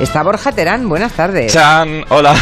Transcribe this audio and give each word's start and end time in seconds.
Está 0.00 0.22
Borja 0.22 0.52
Terán, 0.52 0.88
buenas 0.88 1.12
tardes. 1.12 1.52
Chan, 1.52 2.04
hola. 2.10 2.34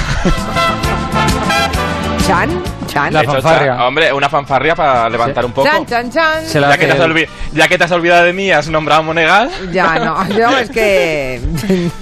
Chan, 2.26 2.55
Chan. 2.96 3.12
La 3.12 3.24
fanfarria. 3.24 3.86
Hombre, 3.86 4.12
una 4.12 4.28
fanfarria 4.28 4.74
para 4.74 5.08
levantar 5.08 5.44
un 5.44 5.52
poco. 5.52 5.68
Chan, 5.68 5.86
chan, 5.86 6.10
chan. 6.10 6.44
Se 6.46 6.60
la 6.60 6.70
Ya 6.70 6.78
que, 6.78 6.86
te 6.86 6.92
has 6.92 6.98
hace- 7.00 7.08
olvi- 7.08 7.28
ya 7.52 7.68
que 7.68 7.78
te 7.78 7.84
has 7.84 7.90
olvidado 7.92 8.24
de 8.24 8.32
mí, 8.32 8.50
has 8.50 8.68
nombrado 8.68 9.00
a 9.00 9.04
Monegal. 9.04 9.50
Ya, 9.72 9.98
no, 9.98 10.28
yo 10.30 10.56
es 10.58 10.70
que... 10.70 11.40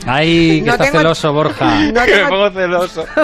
Ay, 0.07 0.61
que 0.61 0.67
No 0.67 0.72
está 0.72 0.85
tengo- 0.85 0.99
celoso, 0.99 1.33
Borja. 1.33 1.75
No 1.93 2.03
que 2.04 2.11
me 2.11 2.17
tengo- 2.17 2.29
pongo 2.29 2.51
celoso. 2.51 3.04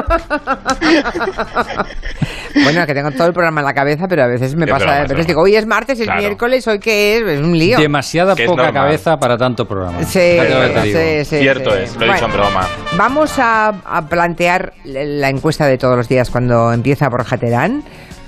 Bueno, 2.64 2.84
que 2.84 2.95
tengo 2.95 3.11
todo 3.12 3.29
el 3.29 3.33
programa 3.33 3.61
en 3.61 3.66
la 3.66 3.75
cabeza, 3.75 4.07
pero 4.09 4.25
a 4.25 4.27
veces 4.27 4.57
me 4.57 4.64
Es 4.64 4.71
pasa, 4.73 4.84
broma, 4.84 5.00
a 5.00 5.05
veces 5.07 5.27
digo, 5.29 5.41
hoy 5.43 5.55
es 5.55 5.66
martes, 5.66 6.00
es 6.00 6.05
Claro. 6.07 6.21
miércoles, 6.21 6.66
hoy 6.66 6.80
qué 6.80 7.18
es, 7.18 7.23
es 7.23 7.41
un 7.41 7.57
lío. 7.57 7.79
Demasiada 7.79 8.34
Que 8.34 8.43
es 8.45 8.48
poca 8.50 8.64
normal. 8.64 8.82
cabeza 8.84 9.16
para 9.18 9.37
tanto 9.39 9.66
programa. 9.68 10.02
Sí, 10.02 10.18
Fíjate 10.18 10.55
lo 10.55 10.61
que 10.61 10.68
te 10.68 10.82
digo. 10.82 10.98
sí, 10.98 11.25
sí, 11.25 11.39
Cierto 11.39 11.71
sí. 11.71 11.77
es, 11.84 11.96
lo 11.96 12.02
he 12.07 12.12
dicho 12.12 12.25
en 12.25 12.30
Bueno, 12.32 12.45
broma. 12.50 12.66
Vamos 12.96 13.39
a, 13.39 13.68
a 13.84 14.02
plantear 14.09 14.73
la 14.84 15.29
encuesta 15.29 15.66
de 15.66 15.79
todos 15.79 15.96
los 15.96 16.09
días 16.09 16.29
cuando 16.29 16.73
empieza 16.73 17.09
Borja 17.09 17.37
Terán. 17.38 17.59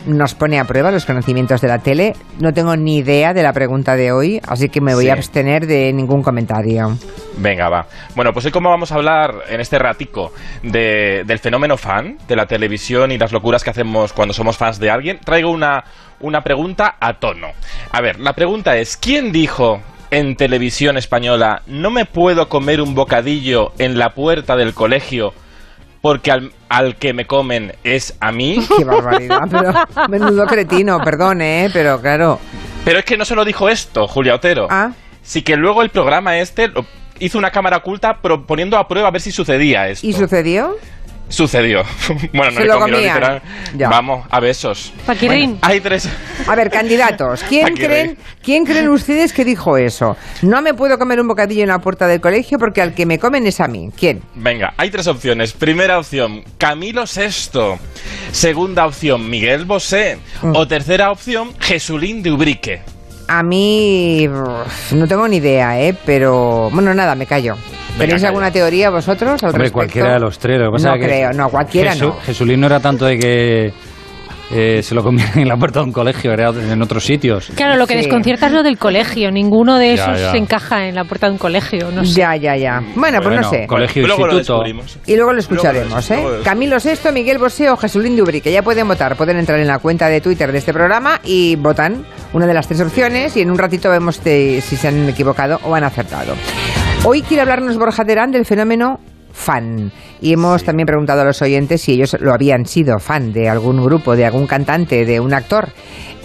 Nos 0.04 0.34
pone 0.34 0.58
a 0.58 0.64
prueba 0.64 0.90
los 0.90 1.04
conocimientos 1.04 1.60
de 1.60 1.68
la 1.68 1.78
tele. 1.78 2.14
No 2.40 2.52
tengo 2.52 2.74
ni 2.76 2.96
idea 2.98 3.32
de 3.34 3.42
la 3.44 3.52
pregunta 3.52 3.94
de 3.94 4.10
hoy, 4.10 4.40
así 4.48 4.68
que 4.68 4.80
me 4.80 4.94
voy 4.96 5.04
Sí. 5.04 5.10
a 5.10 5.14
abstener 5.14 5.66
de 5.68 5.92
ningún 5.92 6.22
comentario. 6.22 6.98
Venga, 7.36 7.68
va. 7.68 7.86
Bueno, 8.16 8.32
pues 8.32 8.44
hoy 8.44 8.50
como 8.50 8.68
vamos 8.68 8.90
a 8.90 8.96
hablar 8.96 9.32
en 9.48 9.60
este 9.60 9.78
ratico 9.78 10.32
de- 10.64 11.22
del 11.24 11.38
fenómeno 11.38 11.76
fan, 11.76 12.18
de 12.26 12.34
la 12.34 12.46
televisión 12.46 13.12
y 13.12 13.18
las 13.18 13.30
locuras 13.30 13.62
que 13.62 13.70
hacemos 13.70 14.12
cuando 14.12 14.34
somos 14.34 14.56
fans 14.56 14.80
de 14.80 14.90
alguien, 14.90 15.20
traigo 15.24 15.50
una, 15.50 15.84
una 16.20 16.42
pregunta 16.42 16.96
a 16.98 17.20
tono. 17.20 17.48
A 17.92 18.00
ver, 18.00 18.18
la 18.18 18.32
pregunta 18.32 18.76
es, 18.78 18.96
¿quién 18.96 19.30
dijo 19.30 19.80
en 20.10 20.34
televisión 20.34 20.96
española 20.98 21.62
no 21.68 21.90
me 21.90 22.06
puedo 22.06 22.48
comer 22.48 22.80
un 22.80 22.94
bocadillo 22.96 23.72
en 23.78 23.98
la 23.98 24.10
puerta 24.10 24.56
del 24.56 24.74
colegio 24.74 25.32
porque 26.02 26.30
al, 26.30 26.52
al 26.68 26.96
que 26.96 27.14
me 27.14 27.26
comen 27.26 27.72
es 27.84 28.14
a 28.20 28.30
mí? 28.32 28.58
Qué 28.76 28.84
barbaridad, 28.84 29.40
pero 29.50 29.72
menudo 30.10 30.44
cretino, 30.46 30.98
perdón, 31.00 31.40
¿eh? 31.40 31.70
Pero 31.72 31.98
claro. 32.00 32.38
Pero 32.84 32.98
es 32.98 33.04
que 33.06 33.16
no 33.16 33.24
solo 33.24 33.44
dijo 33.46 33.68
esto, 33.70 34.06
Julia 34.06 34.34
Otero. 34.34 34.66
Ah, 34.68 34.90
Sí 35.22 35.42
que 35.42 35.54
luego 35.56 35.82
el 35.82 35.90
programa 35.90 36.36
este 36.38 36.66
lo- 36.68 36.84
hizo 37.20 37.38
una 37.38 37.52
cámara 37.52 37.76
oculta 37.76 38.18
pro- 38.20 38.44
poniendo 38.44 38.76
a 38.76 38.88
prueba 38.88 39.06
a 39.08 39.10
ver 39.12 39.20
si 39.20 39.30
sucedía 39.30 39.88
esto. 39.88 40.04
¿y 40.04 40.12
sucedió? 40.12 40.74
Sucedió. 41.28 41.82
bueno, 42.32 42.50
no 42.52 42.60
Se 42.60 42.64
lo 42.64 42.78
comieron. 42.78 43.40
Vamos, 43.74 44.26
a 44.30 44.40
besos. 44.40 44.92
Paquirín. 45.06 45.58
Hay 45.62 45.80
tres. 45.80 46.08
A 46.46 46.54
ver, 46.54 46.70
candidatos, 46.70 47.42
¿quién 47.48 47.74
creen. 47.74 48.18
¿quién 48.42 48.64
creen 48.64 48.88
ustedes 48.88 49.32
que 49.32 49.44
dijo 49.44 49.76
eso? 49.76 50.16
No 50.42 50.60
me 50.60 50.74
puedo 50.74 50.98
comer 50.98 51.20
un 51.20 51.28
bocadillo 51.28 51.62
en 51.62 51.68
la 51.68 51.78
puerta 51.78 52.06
del 52.06 52.20
colegio 52.20 52.58
porque 52.58 52.82
al 52.82 52.94
que 52.94 53.06
me 53.06 53.18
comen 53.18 53.46
es 53.46 53.60
a 53.60 53.68
mí. 53.68 53.90
¿Quién? 53.96 54.22
Venga, 54.34 54.74
hay 54.76 54.90
tres 54.90 55.06
opciones. 55.06 55.52
Primera 55.52 55.98
opción, 55.98 56.44
Camilo 56.58 57.04
VI. 57.04 57.78
Segunda 58.30 58.86
opción, 58.86 59.30
Miguel 59.30 59.64
Bosé. 59.64 60.18
Mm. 60.42 60.56
O 60.56 60.68
tercera 60.68 61.10
opción, 61.10 61.52
Jesulín 61.58 62.22
de 62.22 62.32
Ubrique. 62.32 62.82
A 63.34 63.42
mí 63.42 64.28
no 64.92 65.06
tengo 65.08 65.26
ni 65.26 65.36
idea, 65.38 65.80
¿eh? 65.80 65.94
Pero 66.04 66.68
bueno, 66.70 66.92
nada, 66.92 67.14
me 67.14 67.24
callo. 67.26 67.56
¿Tenéis 67.96 68.24
alguna 68.24 68.50
teoría 68.50 68.90
vosotros 68.90 69.42
al 69.42 69.50
Hombre, 69.50 69.64
respecto? 69.64 69.72
cualquiera 69.72 70.12
de 70.14 70.20
los 70.20 70.38
tres. 70.38 70.58
Lo 70.60 70.66
que 70.66 70.72
pasa 70.72 70.88
no 70.88 70.94
es 70.96 71.00
que 71.00 71.06
creo, 71.06 71.32
no, 71.32 71.48
cualquiera 71.48 71.94
Jesu- 71.94 72.08
no. 72.08 72.20
Jesulín 72.20 72.60
no 72.60 72.66
era 72.66 72.80
tanto 72.80 73.06
de 73.06 73.18
que 73.18 73.72
eh, 74.52 74.82
se 74.82 74.94
lo 74.94 75.02
comían 75.02 75.38
en 75.38 75.48
la 75.48 75.56
puerta 75.56 75.80
de 75.80 75.86
un 75.86 75.92
colegio, 75.92 76.32
era 76.32 76.50
en 76.50 76.80
otros 76.82 77.04
sitios. 77.04 77.50
Claro, 77.54 77.76
lo 77.76 77.86
que 77.86 77.94
Sí. 77.94 78.00
desconcierta 78.00 78.46
es 78.46 78.52
lo 78.52 78.62
del 78.62 78.78
colegio. 78.78 79.30
Ninguno 79.30 79.78
de 79.78 79.96
Ya, 79.96 80.04
esos 80.04 80.20
ya. 80.20 80.30
se 80.32 80.38
encaja 80.38 80.86
en 80.88 80.94
la 80.94 81.04
puerta 81.04 81.26
de 81.26 81.32
un 81.32 81.38
colegio. 81.38 81.90
No 81.90 82.04
sé. 82.04 82.14
Ya, 82.20 82.36
ya, 82.36 82.56
ya. 82.56 82.82
Bueno, 82.94 83.20
pues 83.22 83.40
no 83.40 83.48
sé. 83.50 83.66
Colegio, 83.66 84.06
Luego 84.06 84.26
instituto. 84.30 84.62
Y 85.06 85.16
luego 85.16 85.32
lo 85.32 85.38
escucharemos, 85.40 86.10
Luego 86.10 86.28
lo- 86.30 86.36
¿eh? 86.38 86.42
Camilo 86.44 86.76
VI, 86.78 87.12
Miguel 87.12 87.38
Bosé 87.38 87.70
o 87.70 87.76
Jesulín 87.76 88.16
de 88.16 88.22
Ubrique. 88.22 88.52
Ya 88.52 88.62
pueden 88.62 88.86
votar, 88.88 89.16
pueden 89.16 89.38
entrar 89.38 89.58
en 89.60 89.66
la 89.66 89.78
cuenta 89.78 90.08
de 90.08 90.20
Twitter 90.20 90.52
de 90.52 90.58
este 90.58 90.72
programa 90.72 91.20
y 91.24 91.56
votan 91.56 92.04
una 92.32 92.46
de 92.46 92.54
las 92.54 92.66
tres 92.68 92.80
opciones 92.80 93.36
y 93.36 93.40
en 93.42 93.50
un 93.50 93.58
ratito 93.58 93.90
vemos 93.90 94.22
de- 94.24 94.62
si 94.62 94.76
se 94.76 94.88
han 94.88 95.08
equivocado 95.08 95.60
o 95.64 95.74
han 95.74 95.84
acertado. 95.84 96.34
Hoy 97.04 97.22
quiere 97.22 97.40
hablarnos 97.42 97.76
Borja 97.78 98.04
Terán 98.04 98.30
del 98.30 98.44
fenómeno 98.46 99.00
fan 99.32 99.90
y 100.20 100.32
hemos 100.32 100.62
también 100.64 100.86
preguntado 100.86 101.22
a 101.22 101.24
los 101.24 101.40
oyentes 101.42 101.80
si 101.82 101.92
ellos 101.92 102.16
lo 102.20 102.32
habían 102.32 102.66
sido 102.66 102.98
fan 102.98 103.32
de 103.32 103.48
algún 103.48 103.82
grupo, 103.84 104.14
de 104.16 104.26
algún 104.26 104.46
cantante, 104.46 105.04
de 105.04 105.20
un 105.20 105.34
actor 105.34 105.68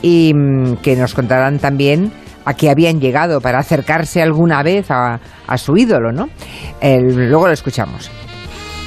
y 0.02 0.34
mm, 0.36 0.76
que 0.78 0.96
nos 0.96 1.14
contarán 1.14 1.60
también 1.60 2.12
a 2.46 2.54
qué 2.54 2.70
habían 2.70 3.00
llegado 3.02 3.42
para 3.42 3.60
acercarse 3.60 4.22
alguna 4.22 4.64
vez 4.64 4.90
a, 4.92 5.20
a 5.48 5.58
su 5.58 5.76
ídolo, 5.76 6.12
¿no? 6.12 6.30
El- 6.80 7.30
luego 7.30 7.48
lo 7.48 7.54
escuchamos. 7.54 8.10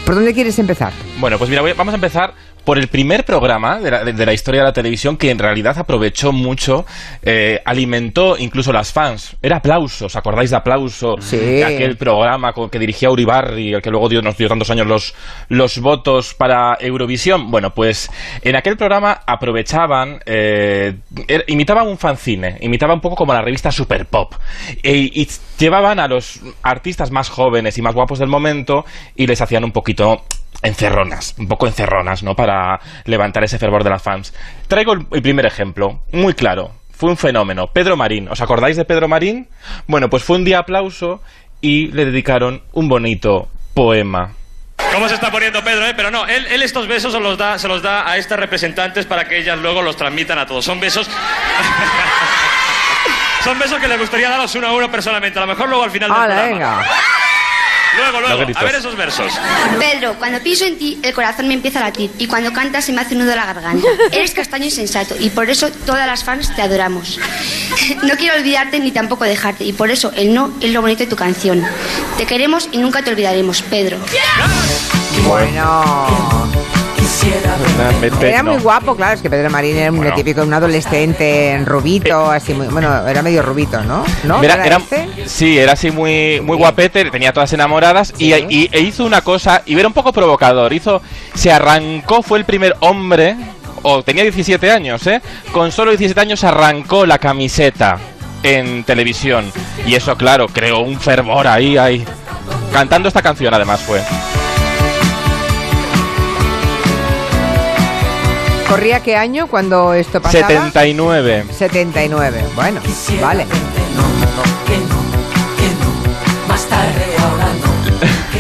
¿Por 0.07 0.15
dónde 0.15 0.33
quieres 0.33 0.59
empezar? 0.59 0.93
Bueno, 1.19 1.37
pues 1.39 1.51
mira, 1.51 1.63
voy- 1.63 1.75
vamos 1.77 1.93
a 1.93 1.97
empezar 1.97 2.33
por 2.71 2.79
el 2.79 2.87
primer 2.87 3.25
programa 3.25 3.81
de 3.81 3.91
la, 3.91 4.05
de- 4.05 4.13
de 4.13 4.25
la 4.27 4.33
historia 4.33 4.61
de 4.61 4.67
la 4.69 4.73
televisión 4.73 5.17
que 5.17 5.29
en 5.33 5.41
realidad 5.41 5.77
aprovechó 5.77 6.31
mucho, 6.31 6.87
eh, 7.21 7.61
alimentó 7.65 8.37
incluso 8.39 8.73
las 8.73 8.93
fans. 8.93 9.35
Era 9.43 9.57
aplauso, 9.57 10.07
¿os 10.07 10.15
acordáis 10.15 10.51
de 10.51 10.57
aplauso? 10.57 11.17
Sí. 11.19 11.37
De 11.37 11.65
aquel 11.65 11.97
programa 11.97 12.53
con- 12.53 12.71
que 12.71 12.79
dirigía 12.79 13.11
Uribarri, 13.11 13.75
el 13.75 13.83
que 13.83 13.91
luego 13.91 14.09
dio, 14.09 14.23
nos 14.23 14.37
dio 14.37 14.47
tantos 14.47 14.71
años 14.71 14.87
los, 14.87 15.15
los 15.49 15.81
votos 15.81 16.33
para 16.35 16.77
Eurovisión. 16.79 17.51
Bueno, 17.51 17.71
pues 17.75 18.09
en 18.43 18.55
aquel 18.55 18.77
programa 18.77 19.21
aprovechaban, 19.27 20.21
eh, 20.25 20.95
er- 21.27 21.43
imitaban 21.49 21.89
un 21.89 21.99
fanzine, 21.99 22.57
imitaba 22.61 22.95
un 22.95 23.01
poco 23.01 23.17
como 23.17 23.35
la 23.35 23.43
revista 23.43 23.73
Super 23.73 24.07
Pop. 24.07 24.35
E- 24.81 25.11
y 25.13 25.29
llevaban 25.59 25.99
a 25.99 26.07
los 26.07 26.39
artistas 26.63 27.11
más 27.11 27.31
jóvenes 27.31 27.77
y 27.79 27.83
más 27.83 27.97
guapos 27.97 28.21
del 28.21 28.29
momento 28.29 28.85
y 29.17 29.27
les 29.27 29.41
hacían 29.41 29.65
un 29.65 29.73
poquito 29.73 30.23
encerronas, 30.63 31.35
un 31.39 31.49
poco 31.49 31.67
encerronas, 31.67 32.23
¿no? 32.23 32.35
Para 32.35 32.81
levantar 33.05 33.45
ese 33.45 33.59
fervor 33.59 33.85
de 33.85 33.91
las 33.91 34.03
fans. 34.03 34.35
Traigo 34.69 34.93
el, 34.93 35.07
el 35.13 35.23
primer 35.23 35.47
ejemplo, 35.47 36.01
muy 36.13 36.35
claro. 36.35 36.73
Fue 36.93 37.09
un 37.11 37.17
fenómeno. 37.17 37.69
Pedro 37.69 37.97
Marín. 37.97 38.29
¿Os 38.29 38.43
acordáis 38.43 38.77
de 38.77 38.85
Pedro 38.85 39.09
Marín? 39.09 39.49
Bueno, 39.87 40.11
pues 40.11 40.23
fue 40.23 40.37
un 40.37 40.45
día 40.45 40.59
aplauso 40.59 41.23
y 41.63 41.87
le 41.93 42.05
dedicaron 42.05 42.63
un 42.73 42.89
bonito 42.89 43.49
poema. 43.73 44.33
¿Cómo 44.93 45.09
se 45.09 45.15
está 45.15 45.31
poniendo 45.31 45.63
Pedro, 45.63 45.87
eh? 45.87 45.95
Pero 45.97 46.11
no, 46.11 46.27
él, 46.27 46.47
él 46.51 46.63
estos 46.63 46.87
besos 46.89 47.13
se 47.13 47.21
los, 47.21 47.39
da, 47.39 47.59
se 47.59 47.69
los 47.69 47.81
da 47.83 48.07
a 48.11 48.17
estas 48.19 48.39
representantes 48.39 49.07
para 49.07 49.25
que 49.27 49.39
ellas 49.39 49.59
luego 49.59 49.81
los 49.83 49.97
transmitan 49.97 50.39
a 50.39 50.47
todos. 50.47 50.65
Son 50.65 50.79
besos... 50.81 51.09
Son 53.45 53.59
besos 53.59 53.79
que 53.79 53.89
le 53.89 53.97
gustaría 53.97 54.29
daros 54.29 54.55
uno 54.55 54.67
a 54.67 54.73
uno 54.73 54.91
personalmente. 54.91 55.39
A 55.39 55.43
lo 55.43 55.49
mejor 55.49 55.69
luego 55.71 55.85
al 55.85 55.91
final 55.91 56.11
del 56.11 56.19
¡Hala, 56.19 56.35
programa. 56.47 56.77
venga! 56.77 56.91
Luego, 57.97 58.21
luego. 58.21 58.59
A 58.59 58.65
ver 58.65 58.75
esos 58.75 58.97
versos. 58.97 59.33
Pedro, 59.79 60.15
cuando 60.19 60.41
pienso 60.41 60.65
en 60.65 60.79
ti, 60.79 60.99
el 61.03 61.13
corazón 61.13 61.49
me 61.49 61.55
empieza 61.55 61.81
a 61.81 61.83
latir 61.83 62.11
y 62.19 62.27
cuando 62.27 62.53
cantas 62.53 62.85
se 62.85 62.93
me 62.93 63.01
hace 63.01 63.15
un 63.15 63.23
nudo 63.23 63.33
a 63.33 63.37
la 63.37 63.47
garganta. 63.47 63.87
Eres 64.13 64.33
castaño 64.33 64.67
y 64.67 64.71
sensato 64.71 65.15
y 65.19 65.31
por 65.31 65.51
eso 65.51 65.71
todas 65.87 66.07
las 66.07 66.25
fans 66.25 66.55
te 66.55 66.63
adoramos. 66.63 67.19
No 68.03 68.15
quiero 68.17 68.37
olvidarte 68.37 68.79
ni 68.79 68.91
tampoco 68.93 69.25
dejarte 69.25 69.65
y 69.65 69.73
por 69.73 69.91
eso 69.91 70.13
el 70.17 70.35
no 70.35 70.53
es 70.61 70.73
lo 70.73 70.81
bonito 70.81 71.01
de 71.01 71.11
tu 71.11 71.17
canción. 71.17 71.65
Te 72.17 72.27
queremos 72.27 72.69
y 72.73 72.79
nunca 72.79 73.03
te 73.03 73.11
olvidaremos, 73.11 73.63
Pedro. 73.63 73.99
Bueno, 75.27 76.40
era 78.23 78.43
muy 78.43 78.59
guapo, 78.59 78.95
claro, 78.97 79.15
es 79.15 79.23
que 79.23 79.31
Pedro 79.31 79.51
Marín 79.51 79.77
era 79.77 79.91
un 79.91 79.99
Bueno. 79.99 80.15
típico, 80.15 80.43
un 80.43 80.53
adolescente 80.53 81.61
rubito, 81.65 82.31
así 82.31 82.55
muy, 82.55 82.67
bueno, 82.69 83.07
era 83.07 83.23
medio 83.23 83.43
rubito, 83.43 83.81
¿no? 83.83 84.05
¿No? 84.25 84.43
Era- 84.43 84.55
¿Era 84.55 84.67
era- 84.67 84.77
este? 84.77 85.09
Sí, 85.27 85.59
era 85.59 85.73
así 85.73 85.91
muy, 85.91 86.41
muy 86.41 86.57
guapete, 86.57 87.05
tenía 87.11 87.33
todas 87.33 87.53
enamoradas 87.53 88.13
y, 88.19 88.33
Sí. 88.33 88.47
y- 88.49 88.69
e 88.73 88.81
hizo 88.81 89.05
una 89.05 89.21
cosa, 89.23 89.63
y 89.67 89.79
era 89.79 89.89
un 89.89 89.95
poco 89.95 90.13
provocador, 90.13 90.73
hizo, 90.73 91.03
se 91.35 91.51
arrancó, 91.53 92.23
fue 92.23 92.39
el 92.39 92.45
primer 92.45 92.77
hombre, 92.81 93.37
o 93.83 94.03
tenía 94.03 94.23
17 94.23 94.71
años, 94.71 95.07
¿eh? 95.07 95.21
Con 95.53 95.73
solo 95.73 95.91
17 95.93 96.21
años 96.21 96.45
arrancó 96.45 97.07
la 97.07 97.19
camiseta 97.19 97.99
en 98.43 98.85
televisión. 98.85 99.51
Y 99.87 99.95
eso, 99.95 100.17
claro, 100.17 100.49
creó 100.49 100.81
un 100.81 100.99
fervor 101.01 101.47
ahí, 101.47 101.77
ahí. 101.77 102.05
Cantando 102.73 103.09
esta 103.09 103.23
canción 103.23 103.53
además 103.55 103.81
fue. 103.81 104.01
¿Corría 108.71 109.01
qué 109.01 109.17
año 109.17 109.49
cuando 109.49 109.93
esto 109.95 110.23
pasaba? 110.23 110.47
79. 110.47 111.47
79, 111.51 112.45
bueno, 112.55 112.81
vale. 113.21 113.45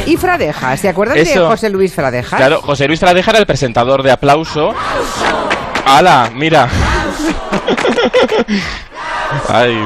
Y 0.06 0.16
Fradejas, 0.16 0.78
¿se 0.80 0.88
acuerdan 0.88 1.16
de 1.16 1.22
Eso. 1.22 1.48
José 1.48 1.68
Luis 1.70 1.92
Fradejas? 1.94 2.36
Claro, 2.36 2.62
José 2.62 2.86
Luis 2.86 3.00
Fradeja 3.00 3.32
era 3.32 3.40
el 3.40 3.46
presentador 3.46 4.04
de 4.04 4.12
aplauso. 4.12 4.72
¡Hala! 5.84 6.30
Mira. 6.34 6.68
Ay. 9.48 9.76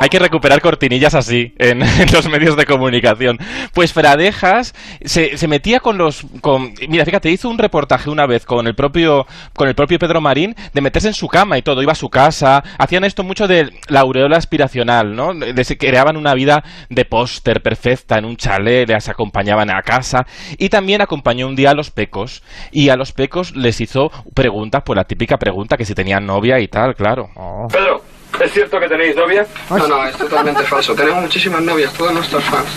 Hay 0.00 0.08
que 0.08 0.18
recuperar 0.18 0.62
cortinillas 0.62 1.14
así 1.14 1.52
en, 1.58 1.82
en 2.00 2.10
los 2.10 2.26
medios 2.26 2.56
de 2.56 2.64
comunicación. 2.64 3.38
Pues 3.74 3.92
Fradejas 3.92 4.74
se, 5.04 5.36
se 5.36 5.46
metía 5.46 5.80
con 5.80 5.98
los... 5.98 6.24
Con, 6.40 6.72
mira, 6.88 7.04
fíjate, 7.04 7.30
hizo 7.30 7.50
un 7.50 7.58
reportaje 7.58 8.08
una 8.08 8.26
vez 8.26 8.46
con 8.46 8.66
el 8.66 8.74
propio 8.74 9.26
con 9.52 9.68
el 9.68 9.74
propio 9.74 9.98
Pedro 9.98 10.22
Marín 10.22 10.56
de 10.72 10.80
meterse 10.80 11.08
en 11.08 11.14
su 11.14 11.28
cama 11.28 11.58
y 11.58 11.62
todo. 11.62 11.82
Iba 11.82 11.92
a 11.92 11.96
su 11.96 12.08
casa. 12.08 12.64
Hacían 12.78 13.04
esto 13.04 13.24
mucho 13.24 13.46
de 13.46 13.70
la 13.88 14.00
aureola 14.00 14.38
aspiracional, 14.38 15.14
¿no? 15.14 15.32
Se 15.62 15.76
creaban 15.76 16.16
una 16.16 16.32
vida 16.32 16.64
de 16.88 17.04
póster 17.04 17.60
perfecta 17.60 18.16
en 18.16 18.24
un 18.24 18.38
chalet, 18.38 18.88
les 18.88 19.06
acompañaban 19.10 19.70
a 19.70 19.82
casa. 19.82 20.26
Y 20.56 20.70
también 20.70 21.02
acompañó 21.02 21.46
un 21.46 21.56
día 21.56 21.72
a 21.72 21.74
los 21.74 21.90
pecos. 21.90 22.42
Y 22.72 22.88
a 22.88 22.96
los 22.96 23.12
pecos 23.12 23.54
les 23.54 23.78
hizo 23.82 24.10
preguntas, 24.34 24.82
pues 24.82 24.96
la 24.96 25.04
típica 25.04 25.36
pregunta 25.36 25.76
que 25.76 25.84
si 25.84 25.94
tenían 25.94 26.24
novia 26.24 26.58
y 26.58 26.68
tal, 26.68 26.94
claro. 26.94 27.28
Pedro, 27.70 28.02
¿es 28.44 28.52
cierto 28.52 28.78
que 28.80 28.88
tenéis 28.88 29.16
novia? 29.16 29.46
No, 29.70 29.86
no, 29.86 30.04
es 30.06 30.16
totalmente 30.16 30.62
falso. 30.64 30.94
Tenemos 30.94 31.22
muchísimas 31.22 31.60
novias, 31.62 31.92
todos 31.92 32.12
nuestros 32.12 32.42
fans. 32.44 32.68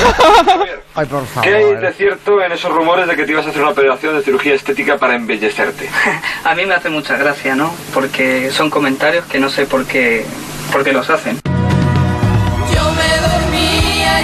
Ay, 0.96 1.06
por 1.08 1.24
¿Qué 1.42 1.54
hay 1.56 1.64
de 1.66 1.76
favor. 1.76 1.94
cierto 1.94 2.42
en 2.42 2.52
esos 2.54 2.72
rumores 2.72 3.08
de 3.08 3.16
que 3.16 3.26
te 3.26 3.32
ibas 3.32 3.46
a 3.46 3.50
hacer 3.50 3.62
una 3.62 3.72
operación 3.72 4.16
de 4.16 4.24
cirugía 4.24 4.54
estética 4.54 4.98
para 4.98 5.16
embellecerte? 5.16 5.90
A 6.46 6.56
mí 6.56 6.66
me 6.66 6.76
hace 6.76 6.90
mucha 6.90 7.18
gracia, 7.18 7.56
¿no? 7.56 7.74
Porque 7.94 8.50
son 8.52 8.70
comentarios 8.70 9.26
que 9.26 9.40
no 9.40 9.50
sé 9.50 9.66
por 9.66 9.86
qué, 9.86 10.26
por 10.72 10.84
qué 10.84 10.94
los 10.94 11.10
hacen. 11.10 11.40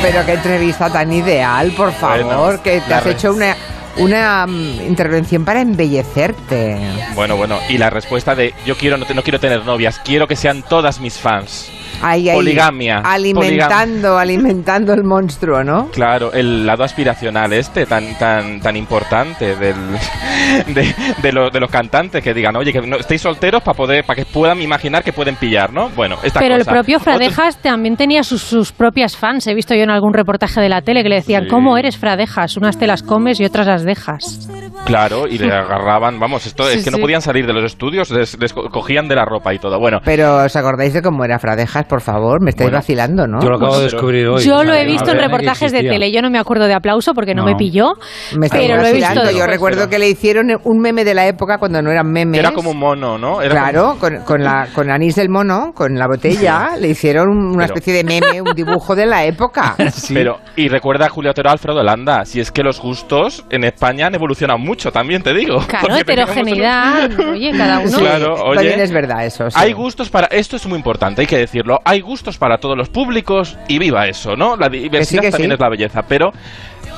Pero 0.02 0.26
qué 0.26 0.34
entrevista 0.34 0.90
tan 0.90 1.12
ideal, 1.12 1.72
por 1.76 1.92
favor, 1.92 2.24
Bueno, 2.24 2.64
que 2.64 2.80
te 2.80 2.94
has 2.94 3.04
re- 3.04 3.12
hecho 3.12 3.34
una, 3.34 3.56
una 3.98 4.46
mm, 4.48 4.82
intervención 4.88 5.46
para 5.46 5.62
embellecerte. 5.62 6.78
Bueno, 7.16 7.36
bueno, 7.36 7.60
y 7.70 7.78
la 7.78 7.90
respuesta 7.90 8.36
de 8.36 8.54
yo 8.66 8.78
quiero 8.78 8.98
no, 8.98 9.06
te- 9.06 9.14
no 9.14 9.24
quiero 9.24 9.40
tener 9.40 9.66
novias, 9.66 10.00
quiero 10.04 10.28
que 10.28 10.36
sean 10.36 10.64
todas 10.64 11.00
mis 11.00 11.18
fans. 11.18 11.72
Ahí, 12.01 12.30
ahí, 12.30 12.36
Poligamia, 12.38 13.01
Alimentando, 13.04 14.18
alimentando 14.18 14.94
el 14.94 15.04
monstruo, 15.04 15.63
¿no? 15.63 15.90
Claro, 15.92 16.31
el 16.34 16.66
lado 16.66 16.84
aspiracional 16.84 17.54
este 17.54 17.86
tan 17.86 18.18
tan 18.18 18.60
tan 18.62 18.75
importante 18.78 19.56
del, 19.56 19.75
de, 20.68 20.96
de, 21.22 21.31
lo- 21.31 21.50
de 21.50 21.60
los 21.60 21.69
cantantes 21.69 22.24
que 22.24 22.34
digan, 22.34 22.56
oye, 22.56 22.72
que 22.74 22.81
no, 22.81 22.98
estéis 22.98 23.22
solteros 23.22 23.62
para 23.63 23.75
poder 23.75 24.04
para 24.06 24.16
que 24.18 24.25
puedan 24.25 24.62
imaginar 24.62 25.04
que 25.04 25.13
pueden 25.13 25.36
pillar, 25.36 25.72
¿no? 25.74 25.90
Bueno, 25.90 26.18
esta 26.24 26.40
Pero 26.40 26.56
el 26.56 26.66
propio 26.66 26.98
Otro- 26.98 27.13
Fradejas 27.13 27.57
también 27.62 27.98
tenía 27.98 28.24
sus, 28.24 28.42
sus 28.42 28.72
propias 28.72 29.16
fans. 29.18 29.48
He 29.48 29.54
visto 29.54 29.75
yo 29.75 29.84
en 29.84 29.90
algún 29.90 30.13
reportaje 30.13 30.62
de 30.62 30.69
la 30.69 30.81
tele 30.81 31.04
que 31.04 31.10
le 31.10 31.16
decían, 31.16 31.44
Sí. 31.44 31.50
¿cómo 31.50 31.78
eres 31.78 31.98
Fradejas? 31.98 32.57
Unas 32.57 32.78
te 32.78 32.88
las 32.88 33.04
comes 33.04 33.40
y 33.40 33.45
otras 33.45 33.68
las 33.68 33.84
dejas. 33.84 34.50
Claro, 34.86 35.28
y 35.28 35.38
le 35.38 35.54
agarraban, 35.54 36.19
vamos, 36.19 36.45
esto 36.45 36.63
Sí, 36.69 36.78
es 36.80 36.84
que 36.86 36.92
no 36.92 36.98
podían 37.00 37.22
salir 37.22 37.45
de 37.45 37.54
los 37.54 37.63
estudios, 37.63 38.10
les, 38.12 38.40
les 38.40 38.54
co- 38.54 38.69
cogían 38.69 39.07
de 39.07 39.16
la 39.16 39.25
ropa 39.25 39.54
y 39.54 39.60
todo. 39.60 39.78
Bueno, 39.80 40.00
Pero 40.04 40.38
¿os 40.44 40.56
acordáis 40.56 40.94
de 40.94 41.02
cómo 41.02 41.24
era 41.25 41.38
Fradejas, 41.40 41.86
por 41.90 42.02
favor? 42.02 42.42
Me 42.42 42.52
estáis 42.52 42.68
Bueno, 42.68 42.78
vacilando, 42.78 43.28
¿no? 43.28 43.42
Yo 43.42 43.50
lo 43.50 43.58
acabo 43.58 43.78
de 43.78 43.84
descubrir 43.86 44.28
hoy. 44.28 44.44
Yo 44.44 44.64
lo 44.64 44.74
he 44.74 44.86
visto 44.86 45.12
en 45.12 45.18
reportajes 45.20 45.72
de 45.74 45.82
tele. 45.84 46.12
Yo 46.12 46.22
no 46.22 46.30
me 46.30 46.40
acuerdo 46.40 46.68
de 46.68 46.74
aplauso 46.74 47.14
porque 47.14 47.34
no, 47.36 47.42
No. 47.44 47.48
me 47.52 47.56
pilló. 47.56 47.94
Me 48.38 48.48
pero 48.50 48.78
lo 48.78 48.86
he 48.86 48.94
visto. 48.94 49.08
vacilando. 49.10 49.38
Yo 49.38 49.46
recuerdo 49.48 49.90
que 49.90 50.00
le 50.00 50.08
hicieron 50.10 50.48
un 50.64 50.80
meme 50.80 51.04
de 51.04 51.14
la 51.14 51.28
época 51.28 51.58
cuando 51.58 51.82
no 51.82 51.92
eran 51.92 52.08
memes. 52.10 52.40
era 52.40 52.52
como 52.52 52.72
un 52.72 52.78
mono, 52.78 53.18
¿no? 53.18 53.42
Era 53.42 53.52
Claro, 53.56 53.98
con, 54.00 54.18
con, 54.24 54.44
la, 54.44 54.68
con 54.74 54.90
anís 54.92 55.16
del 55.16 55.30
mono, 55.30 55.72
con 55.74 55.96
la 55.96 56.08
botella, 56.08 56.76
le 56.80 56.90
hicieron 56.90 57.28
una 57.30 57.66
Pero- 57.66 57.76
especie 57.76 57.94
de 57.94 58.04
meme, 58.04 58.42
un 58.42 58.54
dibujo 58.56 58.96
de 58.96 59.06
la 59.06 59.26
época. 59.26 59.76
Sí. 59.90 60.14
Pero, 60.14 60.38
y 60.56 60.70
recuerda 60.70 61.08
a 61.08 61.10
Julio 61.10 61.32
Otero 61.32 61.50
Alfredo 61.50 61.82
Landa, 61.84 62.24
si 62.26 62.40
es 62.40 62.52
que 62.52 62.62
los 62.64 62.80
gustos 62.80 63.44
en 63.50 63.64
España 63.64 64.08
han 64.08 64.16
evolucionado 64.16 64.60
mucho 64.60 64.92
también, 64.92 65.22
te 65.24 65.34
digo. 65.34 65.58
Claro, 65.68 65.96
heterogeneidad. 66.44 67.10
Oye, 67.32 67.52
cada 67.58 67.80
uno. 67.80 67.88
Sí. 67.90 68.00
Claro, 68.00 68.34
oye. 68.46 68.56
También 68.56 68.80
es 68.80 68.92
verdad 68.92 69.26
eso. 69.26 69.50
sí. 69.50 69.58
Hay 69.60 69.74
gustos 69.74 70.10
para. 70.10 70.28
Esto 70.28 70.56
es 70.56 70.66
muy 70.68 70.78
importante, 70.78 71.22
hay 71.22 71.28
que 71.28 71.38
decirlo. 71.38 71.79
Hay 71.86 72.02
gustos 72.02 72.38
para 72.38 72.58
todos 72.60 72.78
los 72.78 72.90
públicos 72.90 73.58
y 73.68 73.80
viva 73.80 74.08
eso, 74.08 74.36
¿no? 74.36 74.56
La 74.58 74.70
diversidad 74.70 75.22
que 75.22 75.31
también 75.31 75.52
sí. 75.52 75.54
es 75.56 75.60
la 75.60 75.70
belleza. 75.70 76.02
Pero 76.08 76.31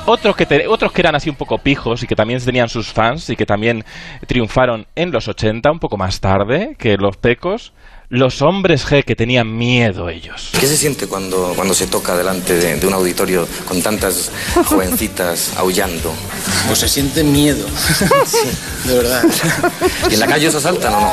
otros 0.06 0.34
que, 0.36 0.46
te- 0.46 0.66
otros 0.66 0.92
que 0.92 1.00
eran 1.02 1.14
así 1.14 1.30
un 1.30 1.36
poco 1.36 1.58
pijos 1.58 2.02
y 2.02 2.06
que 2.06 2.16
también 2.16 2.44
tenían 2.44 2.68
sus 2.68 2.92
fans 2.92 3.30
y 3.30 3.36
que 3.36 3.46
también 3.46 3.84
triunfaron 4.26 4.86
en 4.96 5.12
los 5.12 5.28
80, 5.28 5.70
un 5.70 5.78
poco 5.78 5.96
más 5.96 6.20
tarde 6.20 6.76
que 6.78 6.96
los 6.96 7.16
pecos. 7.16 7.72
Los 8.08 8.42
hombres 8.42 8.86
G 8.86 9.04
que 9.04 9.16
tenían 9.16 9.56
miedo 9.56 10.10
ellos. 10.10 10.50
¿Qué 10.60 10.66
se 10.66 10.76
siente 10.76 11.06
cuando, 11.06 11.54
cuando 11.56 11.72
se 11.72 11.86
toca 11.86 12.14
delante 12.14 12.52
de, 12.56 12.76
de 12.76 12.86
un 12.86 12.92
auditorio 12.92 13.48
con 13.66 13.80
tantas 13.80 14.30
jovencitas 14.66 15.54
aullando? 15.56 16.12
Pues 16.66 16.80
se 16.80 16.88
siente 16.88 17.24
miedo. 17.24 17.64
De 18.84 18.94
verdad. 18.98 19.22
¿Y 20.10 20.14
en 20.14 20.20
la 20.20 20.26
calle 20.26 20.48
os 20.48 20.54
asaltan 20.56 20.92
o 20.92 21.00
no? 21.00 21.10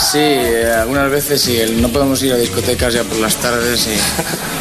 Sí, 0.00 0.18
eh, 0.18 0.72
algunas 0.80 1.10
veces 1.10 1.40
sí. 1.40 1.56
el- 1.58 1.80
No 1.80 1.88
podemos 1.88 2.22
ir 2.22 2.32
a 2.32 2.36
discotecas 2.36 2.94
ya 2.94 3.04
por 3.04 3.18
las 3.18 3.36
tardes 3.36 3.88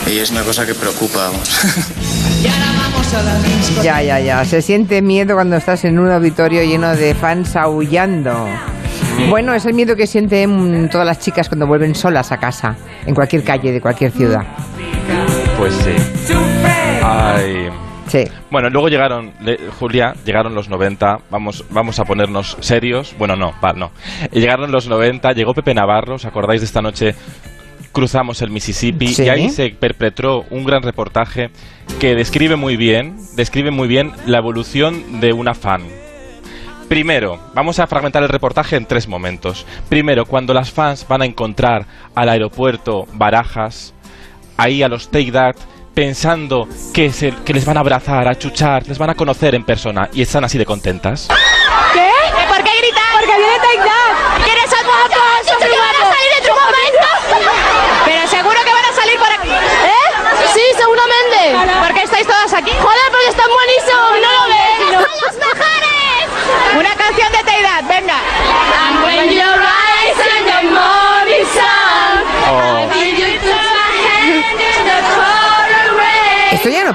y, 0.08 0.12
y 0.12 0.20
es 0.20 0.32
una 0.32 0.44
cosa 0.44 0.66
que 0.66 0.74
preocupa. 0.76 1.30
vamos. 1.30 1.50
Ya, 3.84 4.02
ya, 4.02 4.20
ya. 4.20 4.46
Se 4.46 4.62
siente 4.62 5.02
miedo 5.02 5.36
cuando 5.36 5.56
estás 5.56 5.84
en 5.86 6.00
un 6.00 6.12
auditorio 6.12 6.64
lleno 6.64 6.96
de 6.96 7.14
fans 7.16 7.56
aullando. 7.56 8.48
Bueno, 9.30 9.54
es 9.54 9.66
el 9.66 9.74
miedo 9.74 9.96
que 9.96 10.08
sienten 10.08 10.90
todas 10.90 11.06
las 11.06 11.20
chicas 11.20 11.48
cuando 11.48 11.68
vuelven 11.68 11.94
solas 11.96 12.32
a 12.32 12.38
casa, 12.38 12.76
en 13.06 13.14
cualquier 13.14 13.44
calle 13.44 13.72
de 13.72 13.80
cualquier 13.82 14.12
ciudad. 14.12 14.42
Pues 15.58 15.74
sí. 15.76 16.34
Ay. 17.04 17.70
Sí. 18.14 18.26
Bueno, 18.52 18.70
luego 18.70 18.90
llegaron, 18.90 19.34
le- 19.42 19.58
Julia, 19.80 20.14
llegaron 20.24 20.54
los 20.54 20.70
90, 20.70 21.22
vamos, 21.32 21.66
vamos 21.72 22.00
a 22.00 22.06
ponernos 22.06 22.56
serios. 22.60 23.16
Bueno, 23.18 23.36
no, 23.36 23.56
va, 23.64 23.74
no. 23.74 23.90
Llegaron 24.32 24.72
los 24.72 24.88
90, 24.88 25.32
llegó 25.32 25.56
Pepe 25.56 25.74
Navarro, 25.74 26.14
¿os 26.16 26.26
acordáis 26.26 26.62
de 26.62 26.66
esta 26.66 26.80
noche? 26.84 27.16
Cruzamos 27.92 28.40
el 28.44 28.52
Mississippi 28.52 29.08
Sí. 29.08 29.24
y 29.24 29.30
ahí 29.30 29.50
se 29.50 29.70
perpetró 29.72 30.46
un 30.52 30.64
gran 30.64 30.84
reportaje 30.84 31.50
que 32.00 32.14
describe 32.14 32.56
muy 32.56 32.78
bien, 32.78 33.16
describe 33.36 33.72
muy 33.72 33.88
bien 33.88 34.12
la 34.28 34.38
evolución 34.38 35.20
de 35.20 35.34
una 35.34 35.56
fan. 35.56 35.82
Primero, 36.88 37.40
vamos 37.56 37.80
a 37.80 37.88
fragmentar 37.88 38.22
el 38.22 38.30
reportaje 38.30 38.76
en 38.76 38.86
tres 38.86 39.08
momentos. 39.08 39.66
Primero, 39.90 40.26
cuando 40.28 40.54
las 40.54 40.70
fans 40.72 41.08
van 41.08 41.24
a 41.24 41.26
encontrar 41.26 41.88
al 42.14 42.30
aeropuerto 42.30 43.08
Barajas, 43.14 43.96
ahí 44.58 44.84
a 44.84 44.88
los 44.88 45.10
Take 45.10 45.32
That, 45.32 45.56
pensando 45.94 46.68
que, 46.94 47.12
se- 47.12 47.34
que 47.46 47.54
les 47.54 47.66
van 47.66 47.78
a 47.78 47.82
abrazar, 47.82 48.28
a 48.28 48.36
chuchar, 48.38 48.88
les 48.88 48.98
van 48.98 49.10
a 49.12 49.16
conocer 49.16 49.56
en 49.56 49.64
persona 49.64 50.10
y 50.14 50.22
están 50.22 50.44
así 50.44 50.58
de 50.58 50.66
contentas. 50.66 51.28
¿Qué? 51.94 52.10
¿Por 52.48 52.58
qué 52.64 52.72
gritar? 52.80 53.04
Porque 53.14 53.36
viene 53.38 53.56
Take 53.58 53.78
That. 53.78 54.44
¿Quieres 54.44 54.70
muy 54.70 55.70
guapos? 55.70 56.10
salir 56.14 56.32
en 56.40 56.44
tu 56.44 56.54
momento? 56.54 57.08
Pero 58.06 58.28
seguro 58.28 58.60
que 58.66 58.74
van 58.74 58.86
a 58.86 58.94
salir 58.96 59.18
por 59.18 59.32
aquí. 59.32 59.50
¿Eh? 59.52 60.50
Sí, 60.54 60.62
seguramente. 60.78 61.80
¿Por 61.80 61.94
qué 61.96 62.04
estáis 62.04 62.28
todas 62.28 62.54
aquí? 62.54 62.72
Joder, 62.72 63.12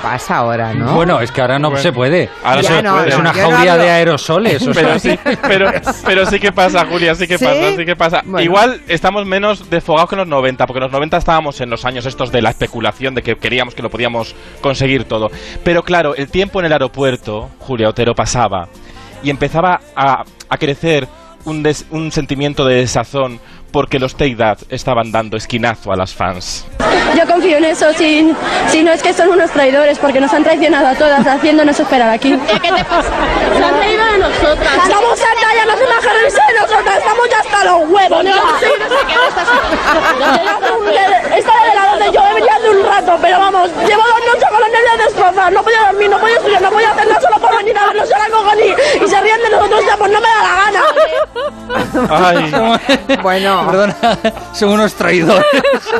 pasa 0.08 0.37
ahora, 0.38 0.72
¿no? 0.72 0.94
Bueno, 0.94 1.20
es 1.20 1.31
que 1.31 1.40
ahora 1.40 1.58
no 1.58 1.76
se 1.76 1.93
puede. 1.93 2.31
Ahora 2.43 2.60
es 2.60 3.16
una 3.16 3.32
no 3.32 3.34
jauría 3.34 3.77
de 3.77 3.91
aerosoles. 3.91 4.67
o 4.67 4.72
Pero 4.74 4.98
sea. 4.98 5.17
sí, 5.17 5.19
pero, 5.46 5.70
pero 6.05 6.27
sí 6.27 6.41
que 6.41 6.50
pasa, 6.50 6.86
Julia, 6.86 7.15
sí 7.15 7.27
que 7.27 7.36
¿Sí? 7.36 7.44
pasa, 7.44 7.77
sí 7.77 7.84
que 7.84 7.96
pasa. 7.96 8.22
Bueno. 8.24 8.41
Igual 8.41 8.81
estamos 8.88 9.27
menos 9.27 9.69
desfogados 9.69 10.08
que 10.08 10.15
en 10.15 10.20
los 10.20 10.29
90, 10.29 10.67
porque 10.67 10.79
en 10.79 10.84
los 10.84 10.93
90 10.93 11.17
estábamos 11.19 11.60
en 11.60 11.69
los 11.69 11.84
años 11.84 12.06
estos 12.06 12.32
de 12.32 12.41
la 12.41 12.50
especulación, 12.50 13.15
de 13.15 13.22
que 13.22 13.36
queríamos 13.36 13.74
que 13.74 13.82
lo 13.82 13.91
podíamos 13.91 14.34
conseguir 14.60 15.05
todo. 15.05 15.31
Pero 15.62 15.82
claro, 15.82 16.15
el 16.15 16.29
tiempo 16.31 16.60
en 16.60 16.67
el 16.67 16.72
aeropuerto, 16.72 17.50
Julia 17.60 17.88
Otero, 17.91 18.15
pasaba 18.15 18.69
y 19.22 19.31
empezaba 19.31 19.81
a, 19.94 20.24
a 20.48 20.56
crecer 20.56 21.06
un, 21.48 21.62
des- 21.62 21.86
un 21.90 22.12
sentimiento 22.12 22.64
de 22.64 22.76
desazón 22.76 23.40
porque 23.72 23.98
los 23.98 24.14
Take 24.17 24.36
That 24.36 24.58
estaban 24.70 25.12
dando 25.12 25.36
esquinazo 25.36 25.93
a 25.93 25.96
las 25.96 26.14
fans. 26.14 26.64
Yo 27.17 27.26
confío 27.26 27.58
en 27.58 27.64
eso, 27.67 27.93
si, 27.94 28.32
si 28.70 28.82
no 28.82 28.93
es 28.93 29.02
que 29.02 29.12
son 29.12 29.28
unos 29.28 29.50
traidores, 29.50 29.98
porque 29.98 30.20
nos 30.20 30.32
han 30.32 30.43
traicionado 30.44 30.86
a 30.86 30.94
todas, 30.94 31.26
haciéndonos 31.26 31.78
esperar 31.78 32.08
aquí. 32.10 32.38
¿Qué 32.62 32.70
te 32.72 32.84
pasa? 32.84 33.10
Se 33.56 33.64
han 33.64 33.76
traído 33.76 34.02
a 34.02 34.17
nosotras. 34.19 34.74
Estamos 34.84 35.20
hartas, 35.20 35.55
ya 35.55 35.64
no 35.67 35.76
se 35.76 35.84
bajan 35.84 36.17
de 36.17 36.60
nosotras, 36.60 36.98
estamos 36.98 37.28
ya 37.31 37.38
hasta 37.40 37.64
los 37.64 37.88
huevos. 37.90 38.24
¿no? 38.24 38.31
Esta 41.36 41.52
de 41.64 41.74
la 41.74 41.90
donde 41.90 42.06
yo 42.12 42.22
venía 42.34 42.55
hace 42.56 42.70
un 42.70 42.86
rato, 42.86 43.19
pero 43.20 43.38
vamos, 43.38 43.70
llevo 43.86 44.02
dos 44.02 44.20
noches 44.32 44.48
con 44.50 44.60
los 44.60 44.70
nervios 44.70 44.98
destrozados, 45.06 45.52
no 45.52 45.62
podía 45.62 45.81
dormir, 45.90 46.10
no 46.10 46.19
podía 46.19 46.36
estudiar, 46.36 46.62
no 46.62 46.70
podía 46.70 46.90
hacer 46.90 47.06
nada 47.08 47.20
solo 47.20 47.38
por 47.38 47.56
venir 47.58 47.76
a 47.78 47.86
vernos 47.86 48.10
a 48.12 48.19
la 48.19 48.28
cojoní 48.28 48.74
y 49.05 49.08
se 49.08 49.20
ríen 49.20 49.40
de 49.43 49.50
nosotros 49.50 49.84
ya, 49.86 49.96
pues 49.96 50.10
no 50.12 50.20
me 50.20 50.28
da 50.28 50.43
la 50.43 50.55
gana. 50.64 50.82
Ay. 52.11 52.53
Bueno. 53.23 53.67
Perdona, 53.71 53.97
son 54.53 54.71
unos 54.71 54.95
traidores. 54.95 55.45